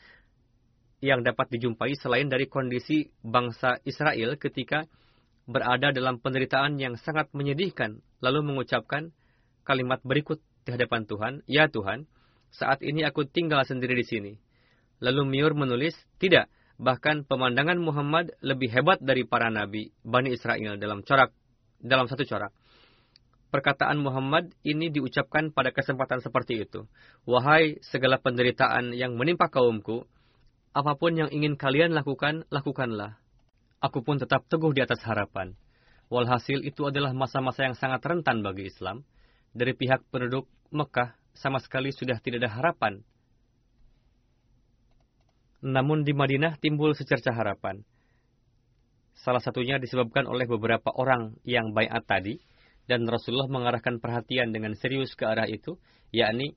[1.02, 4.86] yang dapat dijumpai selain dari kondisi bangsa Israel ketika
[5.50, 9.10] berada dalam penderitaan yang sangat menyedihkan, lalu mengucapkan
[9.66, 12.06] kalimat berikut di hadapan Tuhan, Ya Tuhan,
[12.54, 14.34] saat ini aku tinggal sendiri di sini.
[15.02, 16.46] Lalu Miur menulis, tidak,
[16.78, 21.34] bahkan pemandangan Muhammad lebih hebat dari para nabi Bani Israel dalam corak,
[21.82, 22.54] dalam satu corak.
[23.52, 26.88] Perkataan Muhammad ini diucapkan pada kesempatan seperti itu.
[27.28, 30.08] Wahai segala penderitaan yang menimpa kaumku,
[30.72, 33.20] apa pun yang ingin kalian lakukan, lakukanlah.
[33.84, 35.52] Aku pun tetap teguh di atas harapan.
[36.08, 39.04] Walhasil itu adalah masa-masa yang sangat rentan bagi Islam.
[39.52, 43.04] Dari pihak penduduk Mekah, sama sekali sudah tidak ada harapan.
[45.60, 47.84] Namun di Madinah timbul secerca harapan.
[49.22, 52.40] Salah satunya disebabkan oleh beberapa orang yang bayat tadi,
[52.88, 55.78] dan Rasulullah mengarahkan perhatian dengan serius ke arah itu,
[56.16, 56.56] yakni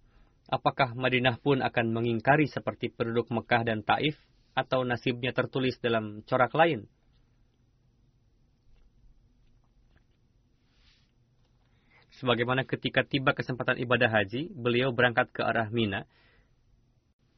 [0.48, 4.16] apakah Madinah pun akan mengingkari seperti penduduk Mekah dan Taif,
[4.54, 6.86] atau nasibnya tertulis dalam corak lain.
[12.24, 16.08] sebagaimana ketika tiba kesempatan ibadah haji, beliau berangkat ke arah Mina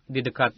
[0.06, 0.54] di dekat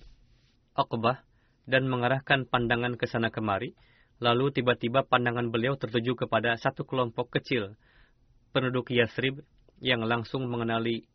[0.76, 1.24] Aqbah
[1.64, 3.72] dan mengarahkan pandangan ke sana kemari.
[4.20, 7.78] Lalu tiba-tiba pandangan beliau tertuju kepada satu kelompok kecil
[8.50, 9.46] penduduk Yasrib
[9.78, 11.06] yang langsung mengenali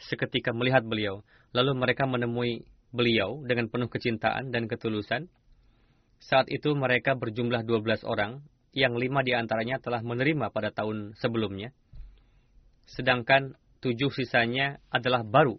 [0.00, 1.20] seketika melihat beliau.
[1.52, 5.28] Lalu mereka menemui beliau dengan penuh kecintaan dan ketulusan.
[6.20, 8.44] Saat itu mereka berjumlah 12 orang
[8.76, 11.74] yang lima di antaranya telah menerima pada tahun sebelumnya.
[12.86, 15.58] Sedangkan tujuh sisanya adalah baru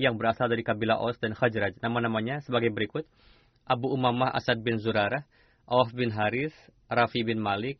[0.00, 1.78] yang berasal dari kabilah Aus dan Khajraj.
[1.84, 3.04] Nama-namanya sebagai berikut.
[3.62, 5.22] Abu Umamah Asad bin Zurarah,
[5.70, 6.50] Auf bin Haris,
[6.90, 7.78] Rafi bin Malik,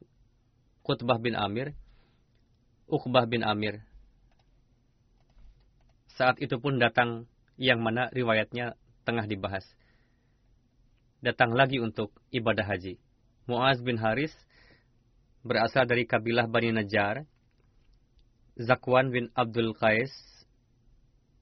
[0.86, 1.74] Qutbah bin Amir,
[2.86, 3.82] Uqbah bin Amir.
[6.16, 7.24] Saat itu pun datang
[7.56, 8.76] yang mana riwayatnya
[9.08, 9.64] tengah dibahas.
[11.22, 12.98] Datang lagi untuk ibadah haji.
[13.46, 14.34] Muaz bin Haris
[15.46, 17.24] berasal dari kabilah Bani Najjar.
[18.58, 20.12] Zakwan bin Abdul Qais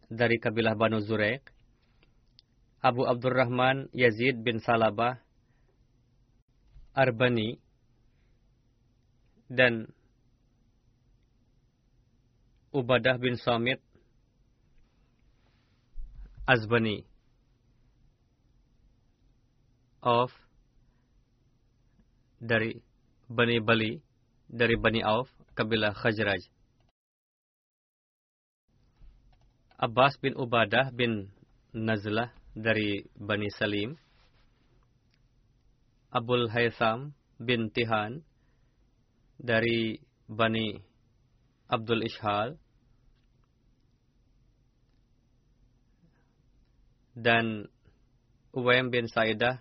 [0.07, 1.43] dari kabilah Banu Zurek.
[2.81, 5.21] Abu Abdurrahman Yazid bin Salabah
[6.97, 7.61] Arbani
[9.51, 9.93] dan
[12.73, 13.83] Ubadah bin Samit
[16.51, 17.07] Azbani
[20.03, 20.35] of
[22.43, 22.75] dari
[23.31, 24.03] Bani Bali
[24.51, 26.43] dari Bani Auf, kabilah Khajraj.
[29.79, 31.31] Abbas bin Ubadah bin
[31.71, 33.95] Nazlah dari Bani Salim.
[36.11, 38.27] Abul Haytham bin Tihan
[39.39, 40.83] dari Bani
[41.71, 42.59] Abdul Ishal.
[47.21, 47.69] Dan
[48.57, 49.61] Uwaim bin Saidah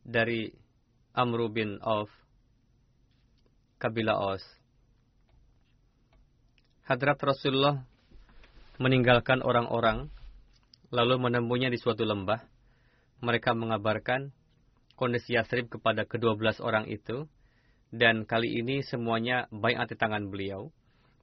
[0.00, 0.48] dari
[1.12, 2.08] Amru bin Auf
[3.76, 4.44] kabilah Aus.
[6.88, 7.84] Hadrat Rasulullah
[8.80, 10.08] meninggalkan orang-orang,
[10.88, 12.40] lalu menemunya di suatu lembah.
[13.20, 14.32] Mereka mengabarkan
[14.96, 17.28] kondisi Yasrib kepada kedua belas orang itu,
[17.92, 20.72] dan kali ini semuanya bayat di tangan beliau.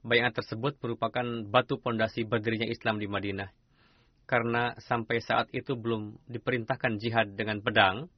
[0.06, 3.65] Bayat tersebut merupakan batu pondasi berdirinya Islam di Madinah.
[4.26, 8.10] Karena sampai saat itu belum diperintahkan jihad dengan pedang,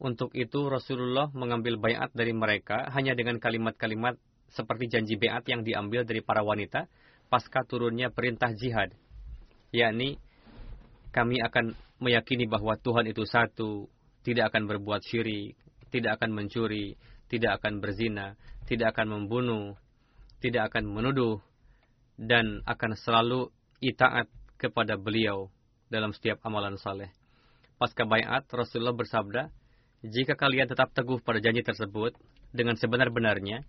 [0.00, 4.16] untuk itu Rasulullah mengambil bayat dari mereka hanya dengan kalimat-kalimat
[4.48, 6.88] seperti janji bayat yang diambil dari para wanita
[7.30, 8.90] pasca turunnya perintah jihad,
[9.70, 10.18] yakni
[11.14, 13.86] kami akan meyakini bahwa Tuhan itu satu,
[14.26, 15.54] tidak akan berbuat syirik,
[15.94, 16.98] tidak akan mencuri,
[17.30, 18.34] tidak akan berzina,
[18.66, 19.78] tidak akan membunuh,
[20.42, 21.38] tidak akan menuduh,
[22.18, 24.26] dan akan selalu itaat
[24.60, 25.48] kepada beliau
[25.88, 27.08] dalam setiap amalan saleh.
[27.80, 29.48] Pasca bayat, Rasulullah bersabda,
[30.04, 32.12] jika kalian tetap teguh pada janji tersebut
[32.52, 33.64] dengan sebenar-benarnya,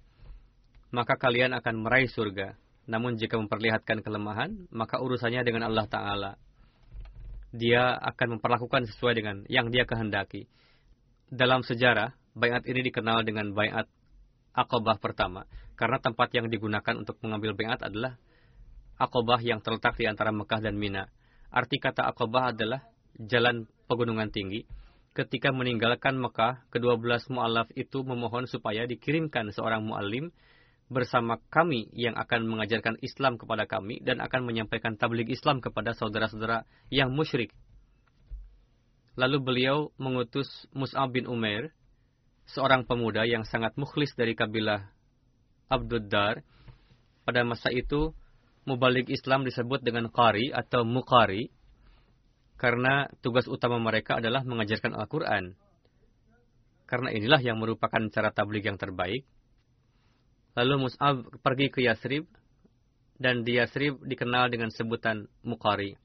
[0.91, 2.59] maka kalian akan meraih surga.
[2.91, 6.31] Namun jika memperlihatkan kelemahan, maka urusannya dengan Allah Ta'ala.
[7.55, 10.47] Dia akan memperlakukan sesuai dengan yang dia kehendaki.
[11.31, 13.87] Dalam sejarah, bayat ini dikenal dengan bayat
[14.51, 15.47] Aqabah pertama,
[15.79, 18.19] karena tempat yang digunakan untuk mengambil bayat adalah
[19.02, 21.10] Aqabah yang terletak di antara Mekah dan Mina.
[21.49, 22.86] Arti kata Aqabah adalah
[23.18, 24.70] jalan pegunungan tinggi.
[25.12, 30.32] Ketika meninggalkan Mekah, kedua belas mu'alaf itu memohon supaya dikirimkan seorang mu'alim
[30.88, 36.68] bersama kami yang akan mengajarkan Islam kepada kami dan akan menyampaikan tabligh Islam kepada saudara-saudara
[36.91, 37.52] yang musyrik.
[39.20, 41.76] Lalu beliau mengutus Mus'ab bin Umair,
[42.47, 44.88] seorang pemuda yang sangat mukhlis dari kabilah
[45.68, 46.43] Abduddar.
[47.24, 48.16] Pada masa itu,
[48.66, 51.49] mubalik Islam disebut dengan Qari atau Muqari,
[52.57, 55.57] karena tugas utama mereka adalah mengajarkan Al-Quran.
[56.86, 59.24] Karena inilah yang merupakan cara tabligh yang terbaik,
[60.51, 62.28] Lalu Mus'ab pergi ke Yasrib,
[63.16, 65.95] dan di Yasrib dikenal dengan sebutan Muqari.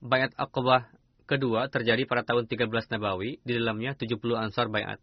[0.00, 0.88] Bayat Aqabah
[1.26, 5.02] kedua terjadi pada tahun 13 Nabawi, di dalamnya 70 ansar bayat.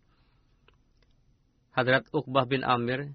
[1.73, 3.09] Hadrat Uqbah bin Amir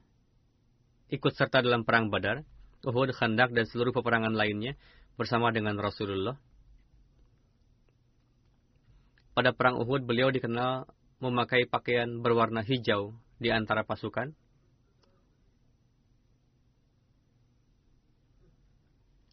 [1.08, 2.42] ikut serta dalam perang Badar,
[2.82, 4.74] Uhud, Khandak, dan seluruh peperangan lainnya
[5.14, 6.34] bersama dengan Rasulullah.
[9.38, 10.90] Pada perang Uhud, beliau dikenal
[11.22, 14.34] memakai pakaian berwarna hijau di antara pasukan?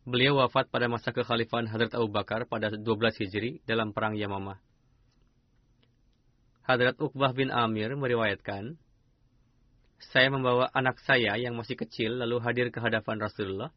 [0.06, 2.86] Beliau wafat pada masa kekhalifahan Hadrat Abu Bakar pada 12
[3.26, 4.62] Hijri dalam Perang Yamamah.
[6.62, 8.78] Hadrat Uqbah bin Amir meriwayatkan,
[10.00, 13.72] saya membawa anak saya yang masih kecil lalu hadir ke hadapan Rasulullah.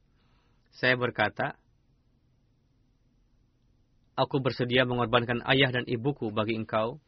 [0.75, 1.59] Saya berkata,
[4.19, 6.99] Aku bersedia mengorbankan ayah dan ibuku bagi engkau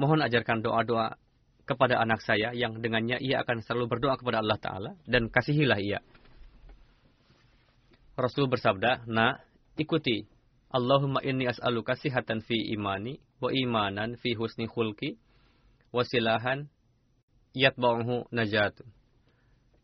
[0.00, 1.20] Mohon ajarkan doa-doa
[1.68, 6.00] kepada anak saya yang dengannya ia akan selalu berdoa kepada Allah Ta'ala dan kasihilah ia.
[8.16, 9.36] Rasul bersabda, Nah,
[9.76, 10.24] ikuti.
[10.72, 15.20] Allahumma inni as'aluka sihatan fi imani wa imanan fi husni khulki
[15.92, 16.70] wa silahan
[17.56, 18.86] yatba'uhu najatun.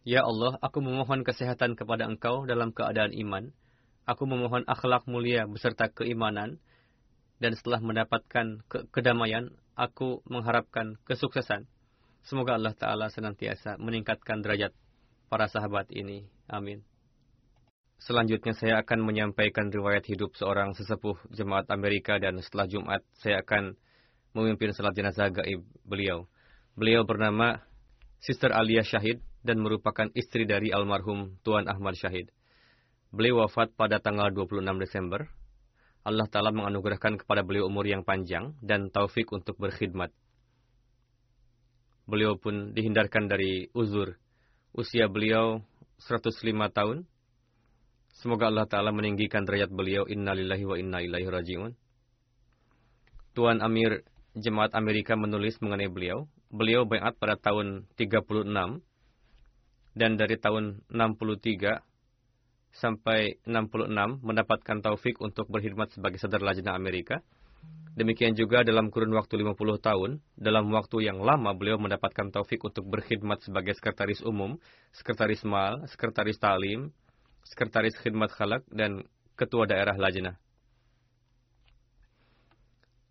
[0.07, 3.51] Ya Allah, aku memohon kesehatan kepada engkau dalam keadaan iman.
[4.07, 6.62] Aku memohon akhlak mulia beserta keimanan.
[7.43, 11.69] Dan setelah mendapatkan ke kedamaian, aku mengharapkan kesuksesan.
[12.25, 14.73] Semoga Allah Ta'ala senantiasa meningkatkan derajat
[15.29, 16.27] para sahabat ini.
[16.47, 16.87] Amin.
[17.99, 23.75] Selanjutnya saya akan menyampaikan riwayat hidup seorang sesepuh jemaat Amerika dan setelah Jumat saya akan
[24.37, 26.29] memimpin salat jenazah gaib beliau.
[26.77, 27.64] Beliau bernama
[28.20, 32.29] Sister Alia Syahid dan merupakan istri dari almarhum Tuan Ahmad Syahid.
[33.09, 35.24] Beliau wafat pada tanggal 26 Desember
[36.07, 40.14] Allah Ta'ala menganugerahkan kepada beliau umur yang panjang dan taufik untuk berkhidmat.
[42.07, 44.14] Beliau pun dihindarkan dari uzur.
[44.70, 45.64] Usia beliau
[46.05, 46.31] 105
[46.70, 47.09] tahun.
[48.14, 50.07] Semoga Allah Ta'ala meninggikan derajat beliau.
[50.07, 51.72] Innalillahi wa inna ilaihi raji'un.
[53.35, 54.07] Tuan Amir
[54.37, 56.29] Jemaat Amerika menulis mengenai beliau.
[56.57, 58.48] Beliau bayat pada tahun 36
[59.92, 61.84] dan dari tahun 63
[62.72, 67.20] sampai 66 mendapatkan taufik untuk berkhidmat sebagai sadar lajnah Amerika.
[67.96, 72.88] Demikian juga dalam kurun waktu 50 tahun, dalam waktu yang lama beliau mendapatkan taufik untuk
[72.88, 74.57] berkhidmat sebagai sekretaris umum,
[74.96, 76.92] sekretaris mal, sekretaris talim,
[77.44, 79.04] sekretaris khidmat khalak, dan
[79.36, 80.40] ketua daerah lajnah.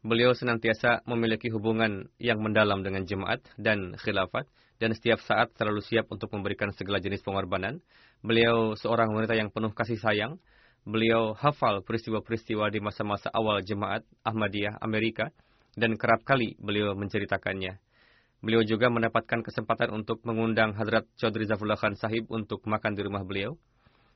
[0.05, 4.45] Beliau senantiasa memiliki hubungan yang mendalam dengan jemaat dan khilafat,
[4.77, 7.81] dan setiap saat selalu siap untuk memberikan segala jenis pengorbanan,
[8.25, 10.41] Beliau seorang wanita yang penuh kasih sayang.
[10.81, 15.29] Beliau hafal peristiwa-peristiwa di masa-masa awal jemaat Ahmadiyah Amerika
[15.77, 17.77] dan kerap kali beliau menceritakannya.
[18.41, 23.21] Beliau juga mendapatkan kesempatan untuk mengundang Hadrat Chaudhry Zafullah Khan Sahib untuk makan di rumah
[23.21, 23.61] beliau.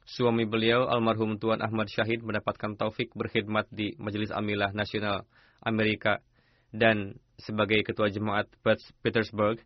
[0.10, 5.22] Suami beliau, almarhum Tuan Ahmad Syahid, mendapatkan taufik berkhidmat di Majelis Amilah Nasional
[5.64, 6.24] Amerika
[6.70, 8.48] dan sebagai ketua jemaat
[9.02, 9.62] Petersburg.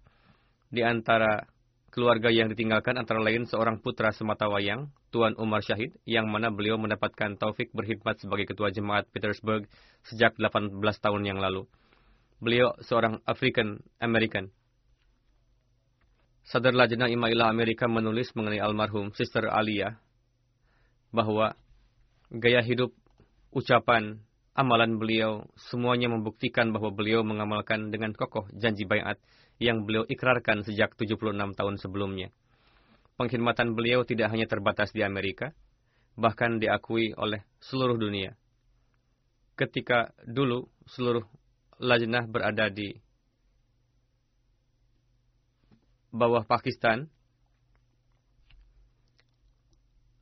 [0.74, 1.46] Di antara
[1.94, 6.74] Keluarga yang ditinggalkan antara lain seorang putra semata wayang, Tuan Umar Syahid, yang mana beliau
[6.82, 9.70] mendapatkan taufik berkhidmat sebagai ketua jemaat Petersburg
[10.02, 11.70] sejak 18 tahun yang lalu.
[12.41, 14.50] Beliau seorang African American.
[16.50, 20.02] Sadar Lajnah Imailah Amerika menulis mengenai almarhum Sister Alia
[21.14, 21.54] bahwa
[22.34, 22.89] gaya hidup,
[23.54, 24.18] ucapan,
[24.54, 29.18] amalan beliau semuanya membuktikan bahwa beliau mengamalkan dengan kokoh janji bayat
[29.58, 32.30] yang beliau ikrarkan sejak 76 tahun sebelumnya.
[33.18, 35.54] Pengkhidmatan beliau tidak hanya terbatas di Amerika,
[36.18, 38.34] bahkan diakui oleh seluruh dunia.
[39.54, 41.26] Ketika dulu seluruh
[41.78, 42.97] lajnah berada di
[46.10, 47.10] bawah Pakistan,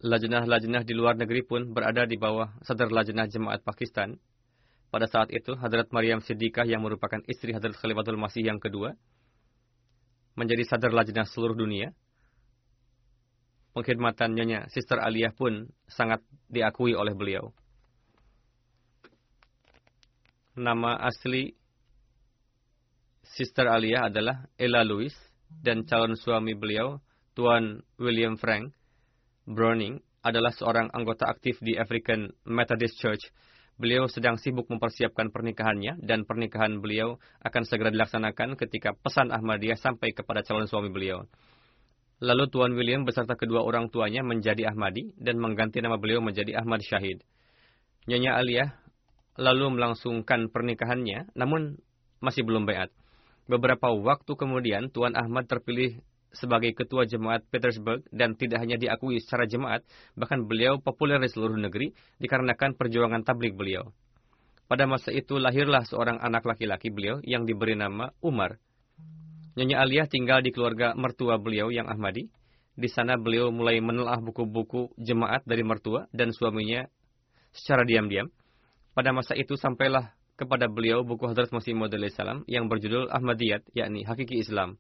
[0.02, 4.18] lajnah-lajnah di luar negeri pun berada di bawah sadar lajnah jemaat Pakistan.
[4.92, 8.98] Pada saat itu, Hadrat Maryam Siddiqah yang merupakan istri Hadrat Khalifatul Masih yang kedua,
[10.36, 11.96] menjadi sadar lajnah seluruh dunia.
[13.72, 16.20] Pengkhidmatan Nyonya Sister Aliyah pun sangat
[16.52, 17.56] diakui oleh beliau.
[20.60, 21.56] Nama asli
[23.24, 25.16] Sister Aliyah adalah Ella Lewis
[25.48, 27.00] dan calon suami beliau,
[27.32, 28.76] Tuan William Frank
[29.50, 33.34] Browning, adalah seorang anggota aktif di African Methodist Church.
[33.82, 40.14] Beliau sedang sibuk mempersiapkan pernikahannya dan pernikahan beliau akan segera dilaksanakan ketika pesan Ahmadiyah sampai
[40.14, 41.26] kepada calon suami beliau.
[42.22, 46.86] Lalu Tuan William beserta kedua orang tuanya menjadi Ahmadi dan mengganti nama beliau menjadi Ahmad
[46.86, 47.26] Syahid.
[48.06, 48.70] Nyonya Aliyah
[49.42, 51.82] lalu melangsungkan pernikahannya, namun
[52.22, 52.94] masih belum bayat.
[53.50, 55.98] Beberapa waktu kemudian, Tuan Ahmad terpilih
[56.32, 59.84] sebagai ketua jemaat Petersburg dan tidak hanya diakui secara jemaat,
[60.16, 63.92] bahkan beliau populer di seluruh negeri dikarenakan perjuangan tablik beliau.
[64.72, 68.56] Pada masa itu lahirlah seorang anak laki-laki beliau yang diberi nama Umar.
[69.60, 72.32] Nyonya Aliyah tinggal di keluarga mertua beliau yang Ahmadi.
[72.72, 76.88] Di sana beliau mulai menelaah buku-buku jemaat dari mertua dan suaminya
[77.52, 78.32] secara diam-diam.
[78.96, 84.08] Pada masa itu sampailah kepada beliau buku Hadrat Masih Maud salam yang berjudul Ahmadiyat, yakni
[84.08, 84.80] Hakiki Islam.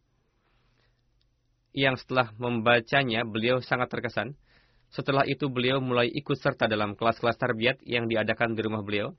[1.71, 4.35] Yang setelah membacanya, beliau sangat terkesan.
[4.91, 9.15] Setelah itu beliau mulai ikut serta dalam kelas-kelas tarbiyat yang diadakan di rumah beliau.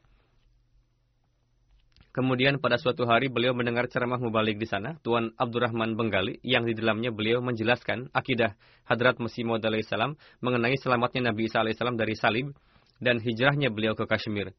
[2.13, 6.77] Kemudian pada suatu hari beliau mendengar ceramah mubalik di sana, Tuan Abdurrahman Benggali, yang di
[6.77, 8.53] dalamnya beliau menjelaskan akidah
[8.85, 12.53] Hadrat Masih Maud salam mengenai selamatnya Nabi Isa salam dari salib
[13.01, 14.53] dan hijrahnya beliau ke Kashmir.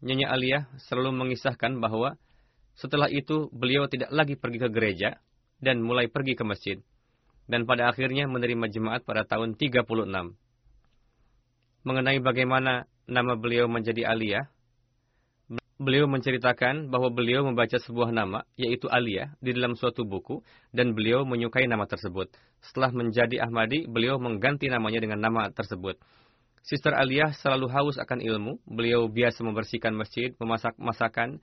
[0.00, 2.16] Nyonya Aliyah selalu mengisahkan bahwa
[2.72, 5.20] setelah itu beliau tidak lagi pergi ke gereja
[5.60, 6.76] dan mulai pergi ke masjid.
[7.46, 9.84] Dan pada akhirnya menerima jemaat pada tahun 36.
[11.80, 14.46] Mengenai bagaimana nama beliau menjadi Aliyah,
[15.80, 20.44] beliau menceritakan bahwa beliau membaca sebuah nama, yaitu Aliyah, di dalam suatu buku,
[20.76, 22.28] dan beliau menyukai nama tersebut.
[22.60, 25.96] Setelah menjadi Ahmadi, beliau mengganti namanya dengan nama tersebut.
[26.60, 28.60] Sister Aliyah selalu haus akan ilmu.
[28.68, 31.40] Beliau biasa membersihkan masjid, memasak masakan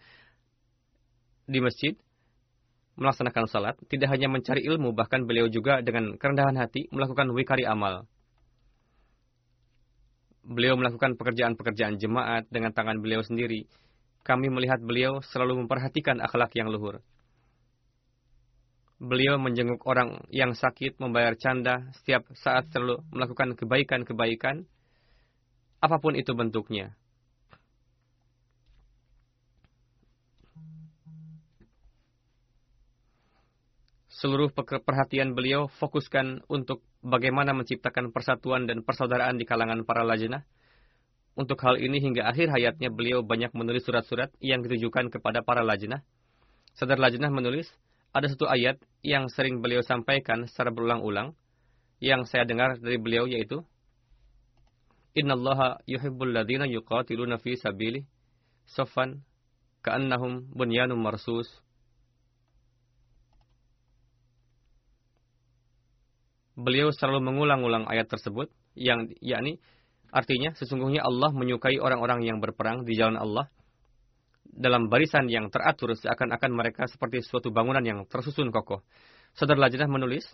[1.50, 1.98] di masjid,
[2.98, 3.76] melaksanakan salat.
[3.86, 8.10] Tidak hanya mencari ilmu, bahkan beliau juga dengan kerendahan hati melakukan wikari amal.
[10.42, 13.70] Beliau melakukan pekerjaan-pekerjaan jemaat dengan tangan beliau sendiri.
[14.26, 17.00] Kami melihat beliau selalu memperhatikan akhlak yang luhur.
[18.98, 24.66] Beliau menjenguk orang yang sakit, membayar canda, setiap saat selalu melakukan kebaikan-kebaikan,
[25.78, 26.98] apa pun itu bentuknya.
[34.18, 40.42] Seluruh perhatian beliau fokuskan untuk bagaimana menciptakan persatuan dan persaudaraan di kalangan para lajnah.
[41.38, 46.02] Untuk hal ini hingga akhir hayatnya beliau banyak menulis surat-surat yang ditujukan kepada para lajnah.
[46.74, 47.70] Sadar lajnah menulis,
[48.10, 51.38] ada satu ayat yang sering beliau sampaikan secara berulang-ulang,
[52.02, 53.62] yang saya dengar dari beliau yaitu,
[55.14, 58.02] Innallaha yuhibbul ladhina yuqatiluna fi sabili
[58.66, 59.22] safan
[59.86, 61.50] ka'annahum bunyanum marsus.
[66.58, 69.62] Beliau selalu mengulang-ulang ayat tersebut yang yakni
[70.10, 73.46] artinya sesungguhnya Allah menyukai orang-orang yang berperang di jalan Allah
[74.50, 78.82] dalam barisan yang teratur seakan-akan mereka seperti suatu bangunan yang tersusun kokoh.
[79.38, 80.26] Saudara Lajnah menulis,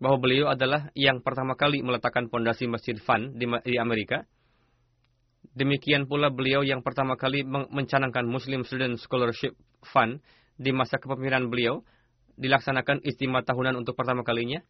[0.00, 4.24] bahwa beliau adalah yang pertama kali meletakkan pondasi Masjid Fan di, Amerika.
[5.52, 9.52] Demikian pula beliau yang pertama kali mencanangkan Muslim Student Scholarship
[9.92, 10.24] Fund
[10.56, 11.84] di masa kepemimpinan beliau,
[12.40, 14.64] dilaksanakan istimewa tahunan untuk pertama kalinya.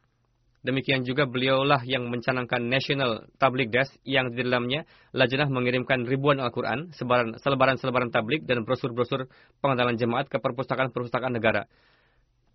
[0.61, 4.85] Demikian juga beliaulah yang mencanangkan National Tablik Desk yang di dalamnya
[5.17, 6.93] Lajnah mengirimkan ribuan Al-Quran,
[7.41, 9.25] selebaran-selebaran tablik dan brosur-brosur
[9.65, 11.65] pengenalan jemaat ke perpustakaan-perpustakaan negara.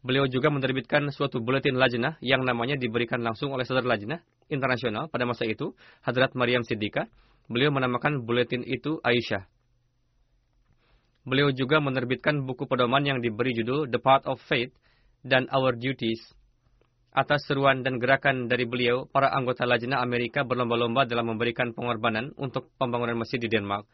[0.06, 4.22] Beliau juga menerbitkan suatu buletin lajnah yang namanya diberikan langsung oleh saudara lajnah
[4.54, 5.74] internasional pada masa itu,
[6.06, 7.10] Hadrat Maryam Siddiqah.
[7.50, 9.50] Beliau menamakan buletin itu Aisyah.
[11.26, 14.78] Beliau juga menerbitkan buku pedoman yang diberi judul The Path of Faith
[15.26, 16.22] dan Our Duties.
[17.16, 22.76] Atas seruan dan gerakan dari beliau, para anggota Lajnah Amerika berlomba-lomba dalam memberikan pengorbanan untuk
[22.76, 23.88] pembangunan masjid di Denmark.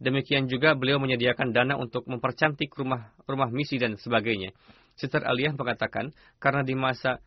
[0.00, 4.56] Demikian juga beliau menyediakan dana untuk mempercantik rumah rumah misi dan sebagainya.
[4.96, 7.20] Sister Aliyah mengatakan, karena di masa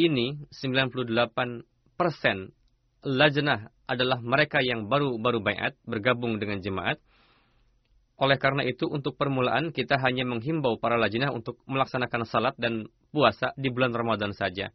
[0.00, 1.04] ini 98
[2.00, 2.56] persen
[3.04, 6.96] lajnah adalah mereka yang baru-baru bayat bergabung dengan jemaat.
[8.16, 13.52] Oleh karena itu, untuk permulaan kita hanya menghimbau para lajnah untuk melaksanakan salat dan puasa
[13.60, 14.72] di bulan Ramadan saja.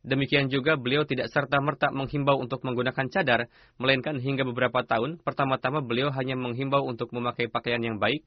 [0.00, 6.08] Demikian juga beliau tidak serta-merta menghimbau untuk menggunakan cadar, melainkan hingga beberapa tahun, pertama-tama beliau
[6.16, 8.24] hanya menghimbau untuk memakai pakaian yang baik,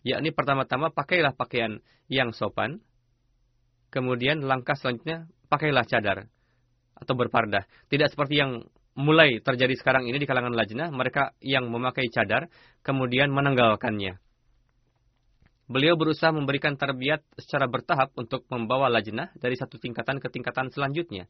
[0.00, 2.80] yakni pertama-tama pakailah pakaian yang sopan,
[3.92, 6.18] kemudian langkah selanjutnya pakailah cadar
[6.96, 7.68] atau berpardah.
[7.92, 8.64] Tidak seperti yang
[8.96, 12.48] mulai terjadi sekarang ini di kalangan lajnah, mereka yang memakai cadar,
[12.80, 14.23] kemudian menanggalkannya.
[15.64, 21.24] Beliau berusaha memberikan terbiat secara bertahap untuk membawa lajnah dari satu tingkatan ke tingkatan selanjutnya.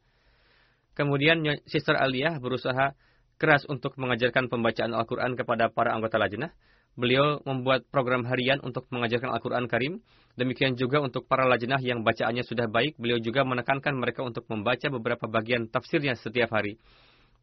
[0.99, 1.39] Kemudian
[1.71, 2.99] Sister Aliyah berusaha
[3.39, 6.51] keras untuk mengajarkan pembacaan Al-Quran kepada para anggota lajnah.
[6.95, 10.03] Beliau membuat program harian untuk mengajarkan Al-Quran Karim.
[10.35, 14.87] Demikian juga untuk para lajnah yang bacaannya sudah baik, beliau juga menekankan mereka untuk membaca
[14.91, 16.79] beberapa bagian tafsirnya setiap hari.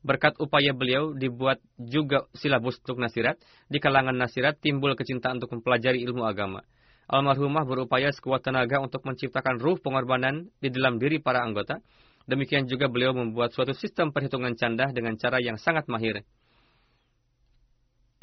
[0.04, 3.40] Berkat upaya beliau dibuat juga silabus untuk nasirat.
[3.72, 6.64] Di kalangan nasirat timbul kecintaan untuk mempelajari ilmu agama.
[7.12, 11.84] Almarhumah berupaya sekuat tenaga untuk menciptakan ruh pengorbanan di dalam diri para anggota.
[12.24, 16.24] Demikian juga beliau membuat suatu sistem perhitungan canda dengan cara yang sangat mahir.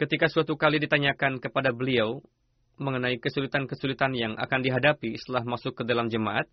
[0.00, 2.24] Ketika suatu kali ditanyakan kepada beliau
[2.80, 6.48] mengenai kesulitan-kesulitan yang akan dihadapi setelah masuk ke dalam jemaat,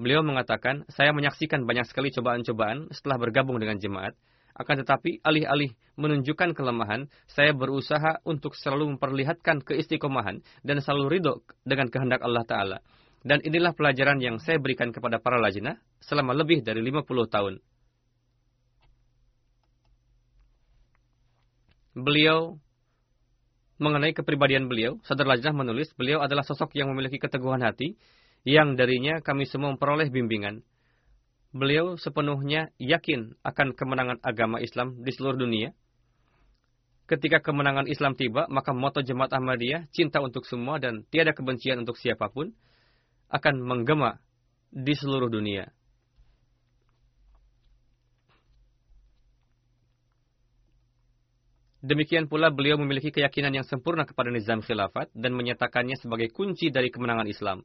[0.00, 4.16] beliau mengatakan, saya menyaksikan banyak sekali cobaan-cobaan setelah bergabung dengan jemaat.
[4.58, 11.86] Akan tetapi, alih-alih menunjukkan kelemahan, saya berusaha untuk selalu memperlihatkan keistiqomahan dan selalu ridho dengan
[11.86, 12.78] kehendak Allah Ta'ala.
[13.22, 17.54] Dan inilah pelajaran yang saya berikan kepada para lajnah selama lebih dari 50 tahun.
[21.98, 22.58] Beliau
[23.78, 27.94] mengenai kepribadian beliau, Sadar Lajnah menulis, beliau adalah sosok yang memiliki keteguhan hati,
[28.42, 30.62] yang darinya kami semua memperoleh bimbingan
[31.52, 35.72] beliau sepenuhnya yakin akan kemenangan agama Islam di seluruh dunia.
[37.08, 41.96] Ketika kemenangan Islam tiba, maka moto Jemaat Ahmadiyah, cinta untuk semua dan tiada kebencian untuk
[41.96, 42.52] siapa pun,
[43.32, 44.20] akan menggema
[44.68, 45.72] di seluruh dunia.
[51.80, 56.92] Demikian pula beliau memiliki keyakinan yang sempurna kepada nizam khilafat dan menyatakannya sebagai kunci dari
[56.92, 57.64] kemenangan Islam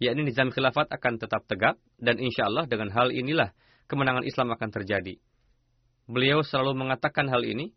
[0.00, 3.52] yakni nizam khilafat akan tetap tegak, dan insya Allah dengan hal inilah
[3.86, 5.20] kemenangan Islam akan terjadi.
[6.10, 7.70] Beliau selalu mengatakan hal ini.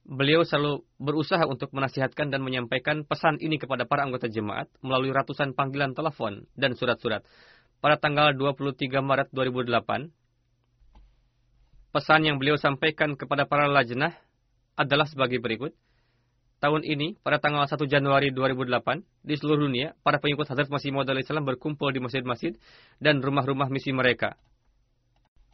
[0.00, 5.54] Beliau selalu berusaha untuk menasihatkan dan menyampaikan pesan ini kepada para anggota jemaat melalui ratusan
[5.54, 7.22] panggilan telepon dan surat-surat.
[7.78, 10.10] Pada tanggal 23 Maret 2008,
[11.94, 14.16] pesan yang beliau sampaikan kepada para lajnah
[14.74, 15.76] adalah sebagai berikut
[16.60, 21.08] tahun ini, pada tanggal 1 Januari 2008, di seluruh dunia, para pengikut Hazrat Masih Maud
[21.08, 22.54] Islam berkumpul di masjid-masjid
[23.00, 24.36] dan rumah-rumah misi mereka.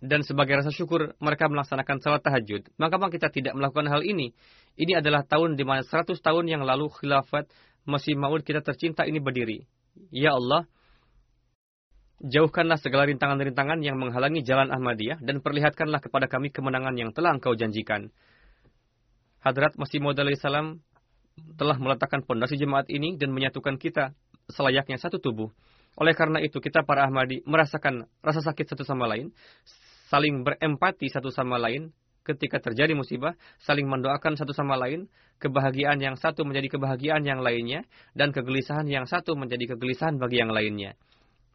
[0.03, 2.69] Dan sebagai rasa syukur, mereka melaksanakan salat tahajud.
[2.77, 4.37] Mengapa kita tidak melakukan hal ini?
[4.77, 7.49] Ini adalah tahun di mana 100 tahun yang lalu khilafat
[7.89, 9.65] Masih Maud kita tercinta ini berdiri.
[10.13, 10.67] Ya Allah,
[12.21, 17.55] jauhkanlah segala rintangan-rintangan yang menghalangi jalan Ahmadiyah dan perlihatkanlah kepada kami kemenangan yang telah engkau
[17.57, 18.13] janjikan.
[19.41, 20.83] Hadrat Masih Maud salam
[21.57, 24.12] telah meletakkan pondasi jemaat ini dan menyatukan kita
[24.53, 25.53] selayaknya satu tubuh.
[25.97, 29.32] Oleh karena itu, kita para Ahmadi merasakan rasa sakit satu sama lain,
[30.12, 31.93] saling berempati satu sama lain
[32.26, 35.07] ketika terjadi musibah, saling mendoakan satu sama lain,
[35.39, 40.51] kebahagiaan yang satu menjadi kebahagiaan yang lainnya, dan kegelisahan yang satu menjadi kegelisahan bagi yang
[40.51, 40.99] lainnya.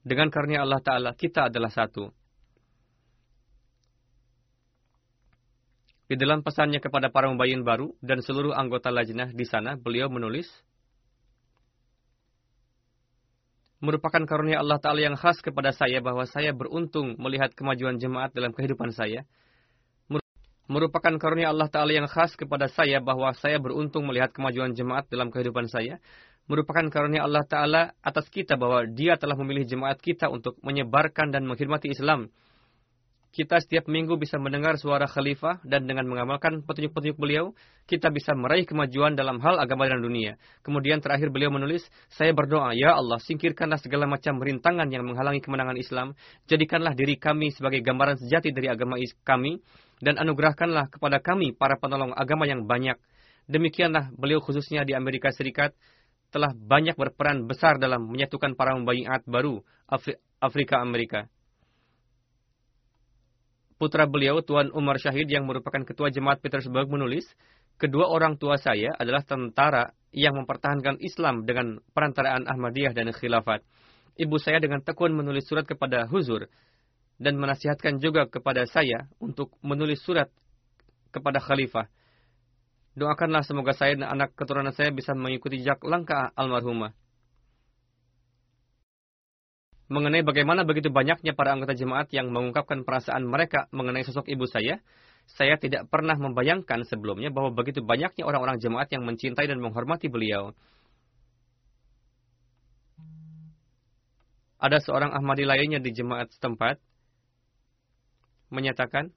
[0.02, 2.10] Dengan karunia Allah Ta'ala, kita adalah satu.
[6.12, 10.44] Di dalam pesannya kepada para membayin baru dan seluruh anggota lajnah di sana, beliau menulis,
[13.80, 18.52] merupakan karunia Allah Ta'ala yang khas kepada saya bahwa saya beruntung melihat kemajuan jemaat dalam
[18.52, 19.24] kehidupan saya.
[20.68, 25.32] Merupakan karunia Allah Ta'ala yang khas kepada saya bahwa saya beruntung melihat kemajuan jemaat dalam
[25.32, 26.04] kehidupan saya.
[26.52, 31.48] Merupakan karunia Allah Ta'ala atas kita bahwa dia telah memilih jemaat kita untuk menyebarkan dan
[31.48, 32.28] menghormati Islam
[33.32, 37.56] kita setiap minggu bisa mendengar suara khalifah dan dengan mengamalkan petunjuk-petunjuk beliau,
[37.88, 40.36] kita bisa meraih kemajuan dalam hal agama dan dunia.
[40.68, 41.80] Kemudian terakhir beliau menulis,
[42.12, 46.08] saya berdoa, Ya Allah, singkirkanlah segala macam rintangan yang menghalangi kemenangan Islam,
[46.52, 49.64] jadikanlah diri kami sebagai gambaran sejati dari agama kami,
[50.04, 53.00] dan anugerahkanlah kepada kami para penolong agama yang banyak.
[53.48, 55.72] Demikianlah beliau khususnya di Amerika Serikat,
[56.36, 61.28] telah banyak berperan besar dalam menyatukan para membayiat baru Afri Afrika Amerika.
[63.82, 67.26] Putra beliau, Tuan Umar Syahid yang merupakan ketua jemaat Petersburg menulis,
[67.82, 73.66] kedua orang tua saya adalah tentara yang mempertahankan Islam dengan perantaraan Ahmadiyah dan Khilafat.
[74.22, 76.46] Ibu saya dengan tekun menulis surat kepada Huzur
[77.18, 80.30] dan menasihatkan juga kepada saya untuk menulis surat
[81.10, 81.90] kepada Khalifah.
[82.94, 86.94] Doakanlah semoga saya dan anak keturunan saya bisa mengikuti jejak langkah almarhumah.
[89.92, 94.80] Mengenai bagaimana begitu banyaknya para anggota jemaat yang mengungkapkan perasaan mereka mengenai sosok ibu saya,
[95.28, 100.56] saya tidak pernah membayangkan sebelumnya bahwa begitu banyaknya orang-orang jemaat yang mencintai dan menghormati beliau.
[104.64, 106.80] Ada seorang Ahmadi lainnya di jemaat setempat
[108.48, 109.12] menyatakan,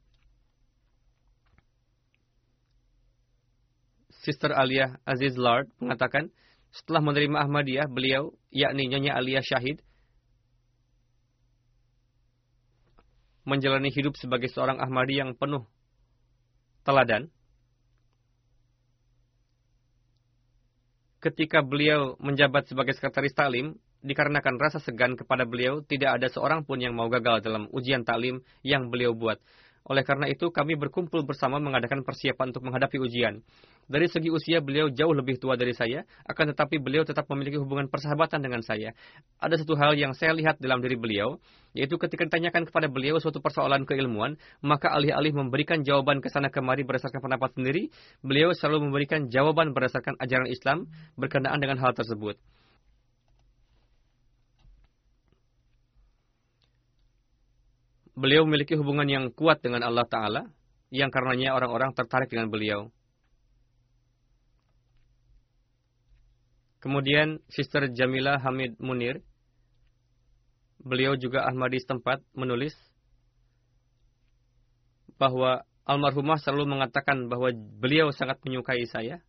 [4.27, 6.35] Sister Alia Aziz Lord mengatakan,
[6.75, 9.79] setelah menerima Ahmadiyah, beliau, yakni Nyonya Alia Syahid,
[13.45, 15.65] menjalani hidup sebagai seorang Ahmadi yang penuh
[16.85, 17.33] teladan.
[21.21, 26.77] Ketika beliau menjabat sebagai sekretaris taklim, dikarenakan rasa segan kepada beliau, tidak ada seorang pun
[26.77, 29.41] yang mau gagal dalam ujian taklim yang beliau buat.
[29.89, 33.41] Oleh karena itu, kami berkumpul bersama mengadakan persiapan untuk menghadapi ujian.
[33.85, 37.87] Dari segi usia, beliau jauh lebih tua dari saya, akan tetapi beliau tetap memiliki hubungan
[37.93, 38.97] persahabatan dengan saya.
[39.37, 41.37] Ada satu hal yang saya lihat dalam diri beliau,
[41.77, 46.81] yaitu ketika ditanyakan kepada beliau suatu persoalan keilmuan, maka alih-alih memberikan jawaban ke sana kemari
[46.83, 47.93] berdasarkan pendapat sendiri,
[48.25, 50.89] beliau selalu memberikan jawaban berdasarkan ajaran Islam
[51.21, 52.41] berkenaan dengan hal tersebut.
[58.15, 60.43] beliau memiliki hubungan yang kuat dengan Allah Ta'ala,
[60.95, 62.95] yang karenanya orang-orang tertarik dengan beliau.
[66.85, 69.25] Kemudian Sister Jamila Hamid Munir,
[70.85, 72.77] beliau juga Ahmadi setempat menulis
[75.17, 79.25] bahwa almarhumah selalu mengatakan bahwa beliau sangat menyukai saya.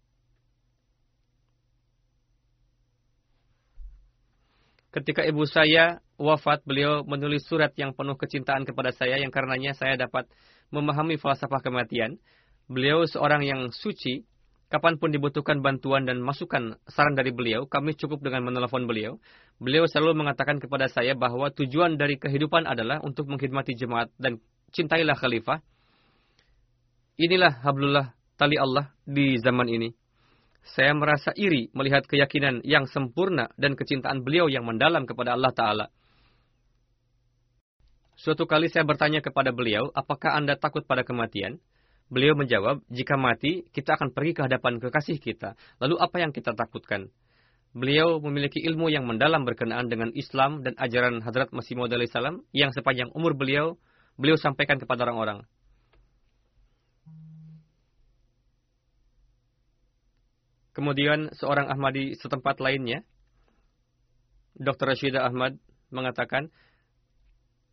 [4.92, 9.96] Ketika ibu saya wafat, beliau menulis surat yang penuh kecintaan kepada saya yang karenanya saya
[9.96, 10.28] dapat
[10.76, 12.20] memahami falsafah kematian.
[12.68, 14.28] Beliau seorang yang suci,
[14.70, 19.22] kapan pun dibutuhkan bantuan dan masukan saran dari beliau, kami cukup dengan menelpon beliau.
[19.62, 24.42] Beliau selalu mengatakan kepada saya bahwa tujuan dari kehidupan adalah untuk mengkhidmati jemaat dan
[24.74, 25.62] cintailah khalifah.
[27.16, 29.90] Inilah hablullah tali Allah di zaman ini.
[30.66, 35.88] Saya merasa iri melihat keyakinan yang sempurna dan kecintaan beliau yang mendalam kepada Allah Ta'ala.
[38.18, 41.62] Suatu kali saya bertanya kepada beliau, apakah Anda takut pada kematian?
[42.06, 45.58] Beliau menjawab, jika mati, kita akan pergi ke hadapan kekasih kita.
[45.82, 47.10] Lalu apa yang kita takutkan?
[47.76, 52.72] Beliau memiliki ilmu yang mendalam berkenaan dengan Islam dan ajaran Hadrat Masih Maud salam yang
[52.72, 53.76] sepanjang umur beliau,
[54.16, 55.44] beliau sampaikan kepada orang-orang.
[60.78, 63.02] Kemudian seorang Ahmadi setempat lainnya,
[64.56, 64.92] Dr.
[64.92, 65.58] Rashidah Ahmad,
[65.90, 66.52] mengatakan,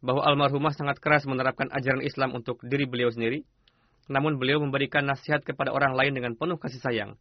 [0.03, 3.47] bahwa almarhumah sangat keras menerapkan ajaran Islam untuk diri beliau sendiri,
[4.11, 7.13] namun beliau memberikan nasihat kepada orang lain dengan penuh kasih sayang.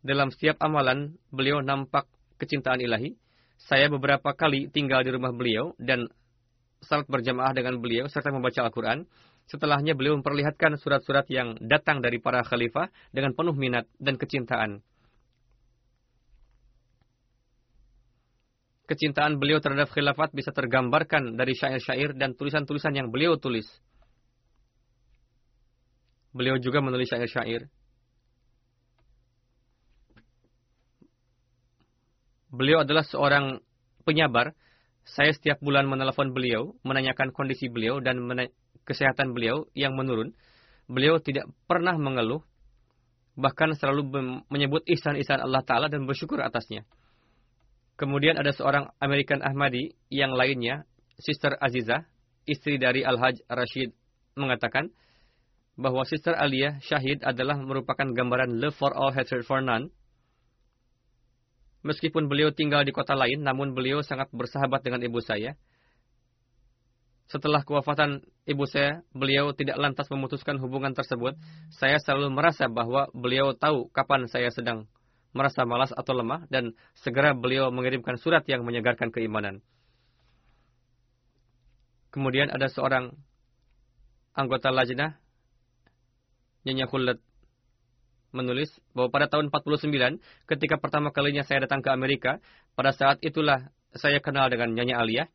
[0.00, 2.08] Dalam setiap amalan, beliau nampak
[2.40, 3.16] kecintaan ilahi.
[3.60, 6.08] Saya beberapa kali tinggal di rumah beliau dan
[6.80, 9.04] salat berjamaah dengan beliau serta membaca Al-Quran.
[9.44, 14.80] Setelahnya beliau memperlihatkan surat-surat yang datang dari para khalifah dengan penuh minat dan kecintaan.
[18.90, 23.70] kecintaan beliau terhadap khilafat bisa tergambarkan dari syair-syair dan tulisan-tulisan yang beliau tulis.
[26.30, 27.66] Beliau juga menulis syair-syair.
[32.50, 33.62] Beliau adalah seorang
[34.02, 34.54] penyabar.
[35.06, 38.20] Saya setiap bulan menelepon beliau, menanyakan kondisi beliau dan
[38.86, 40.34] kesehatan beliau yang menurun.
[40.90, 42.42] Beliau tidak pernah mengeluh,
[43.38, 44.06] bahkan selalu
[44.50, 46.86] menyebut ihsan-ihsan Allah Ta'ala dan bersyukur atasnya.
[47.94, 50.86] Kemudian ada seorang American Ahmadi yang lainnya,
[51.20, 52.06] Sister Aziza,
[52.48, 53.92] istri dari Al-Hajj Rashid,
[54.34, 54.90] mengatakan
[55.80, 59.88] bahwa Sister Alia Syahid adalah merupakan gambaran love for all, hatred for none.
[61.80, 65.56] Meskipun beliau tinggal di kota lain, namun beliau sangat bersahabat dengan ibu saya.
[67.32, 71.40] Setelah kewafatan ibu saya, beliau tidak lantas memutuskan hubungan tersebut.
[71.72, 74.84] Saya selalu merasa bahwa beliau tahu kapan saya sedang
[75.32, 79.64] merasa malas atau lemah dan segera beliau mengirimkan surat yang menyegarkan keimanan.
[82.10, 83.14] Kemudian ada seorang
[84.34, 85.22] anggota lajnah,
[86.66, 87.18] Nyonya Khulad
[88.30, 92.38] menulis bahwa pada tahun 49 ketika pertama kalinya saya datang ke Amerika,
[92.78, 95.28] pada saat itulah saya kenal dengan Nyanyi Aliyah.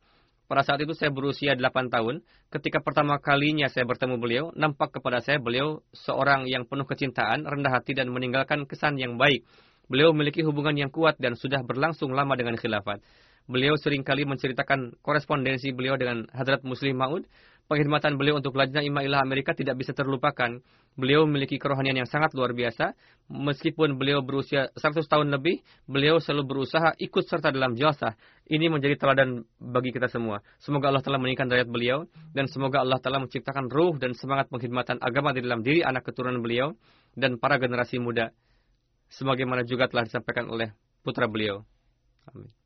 [0.46, 2.22] Pada saat itu saya berusia 8 tahun.
[2.54, 7.74] Ketika pertama kalinya saya bertemu beliau, nampak kepada saya beliau seorang yang penuh kecintaan, rendah
[7.74, 9.42] hati dan meninggalkan kesan yang baik.
[9.90, 13.02] Beliau memiliki hubungan yang kuat dan sudah berlangsung lama dengan khilafat.
[13.46, 17.26] Beliau sering kali menceritakan korespondensi beliau dengan Hadrat Muslim Maud.
[17.66, 20.62] Pengkhidmatan beliau untuk Lajnah Imailah Amerika tidak bisa terlupakan.
[20.94, 22.94] Beliau memiliki kerohanian yang sangat luar biasa.
[23.26, 28.14] Meskipun beliau berusia 100 tahun lebih, beliau selalu berusaha ikut serta dalam jasa.
[28.46, 30.46] Ini menjadi teladan bagi kita semua.
[30.62, 31.98] Semoga Allah telah meningkatkan derajat beliau
[32.30, 36.38] dan semoga Allah telah menciptakan ruh dan semangat pengkhidmatan agama di dalam diri anak keturunan
[36.38, 36.70] beliau
[37.18, 38.30] dan para generasi muda.
[39.10, 40.70] Sebagaimana juga telah disampaikan oleh
[41.02, 41.66] putra beliau.
[42.30, 42.65] Amin.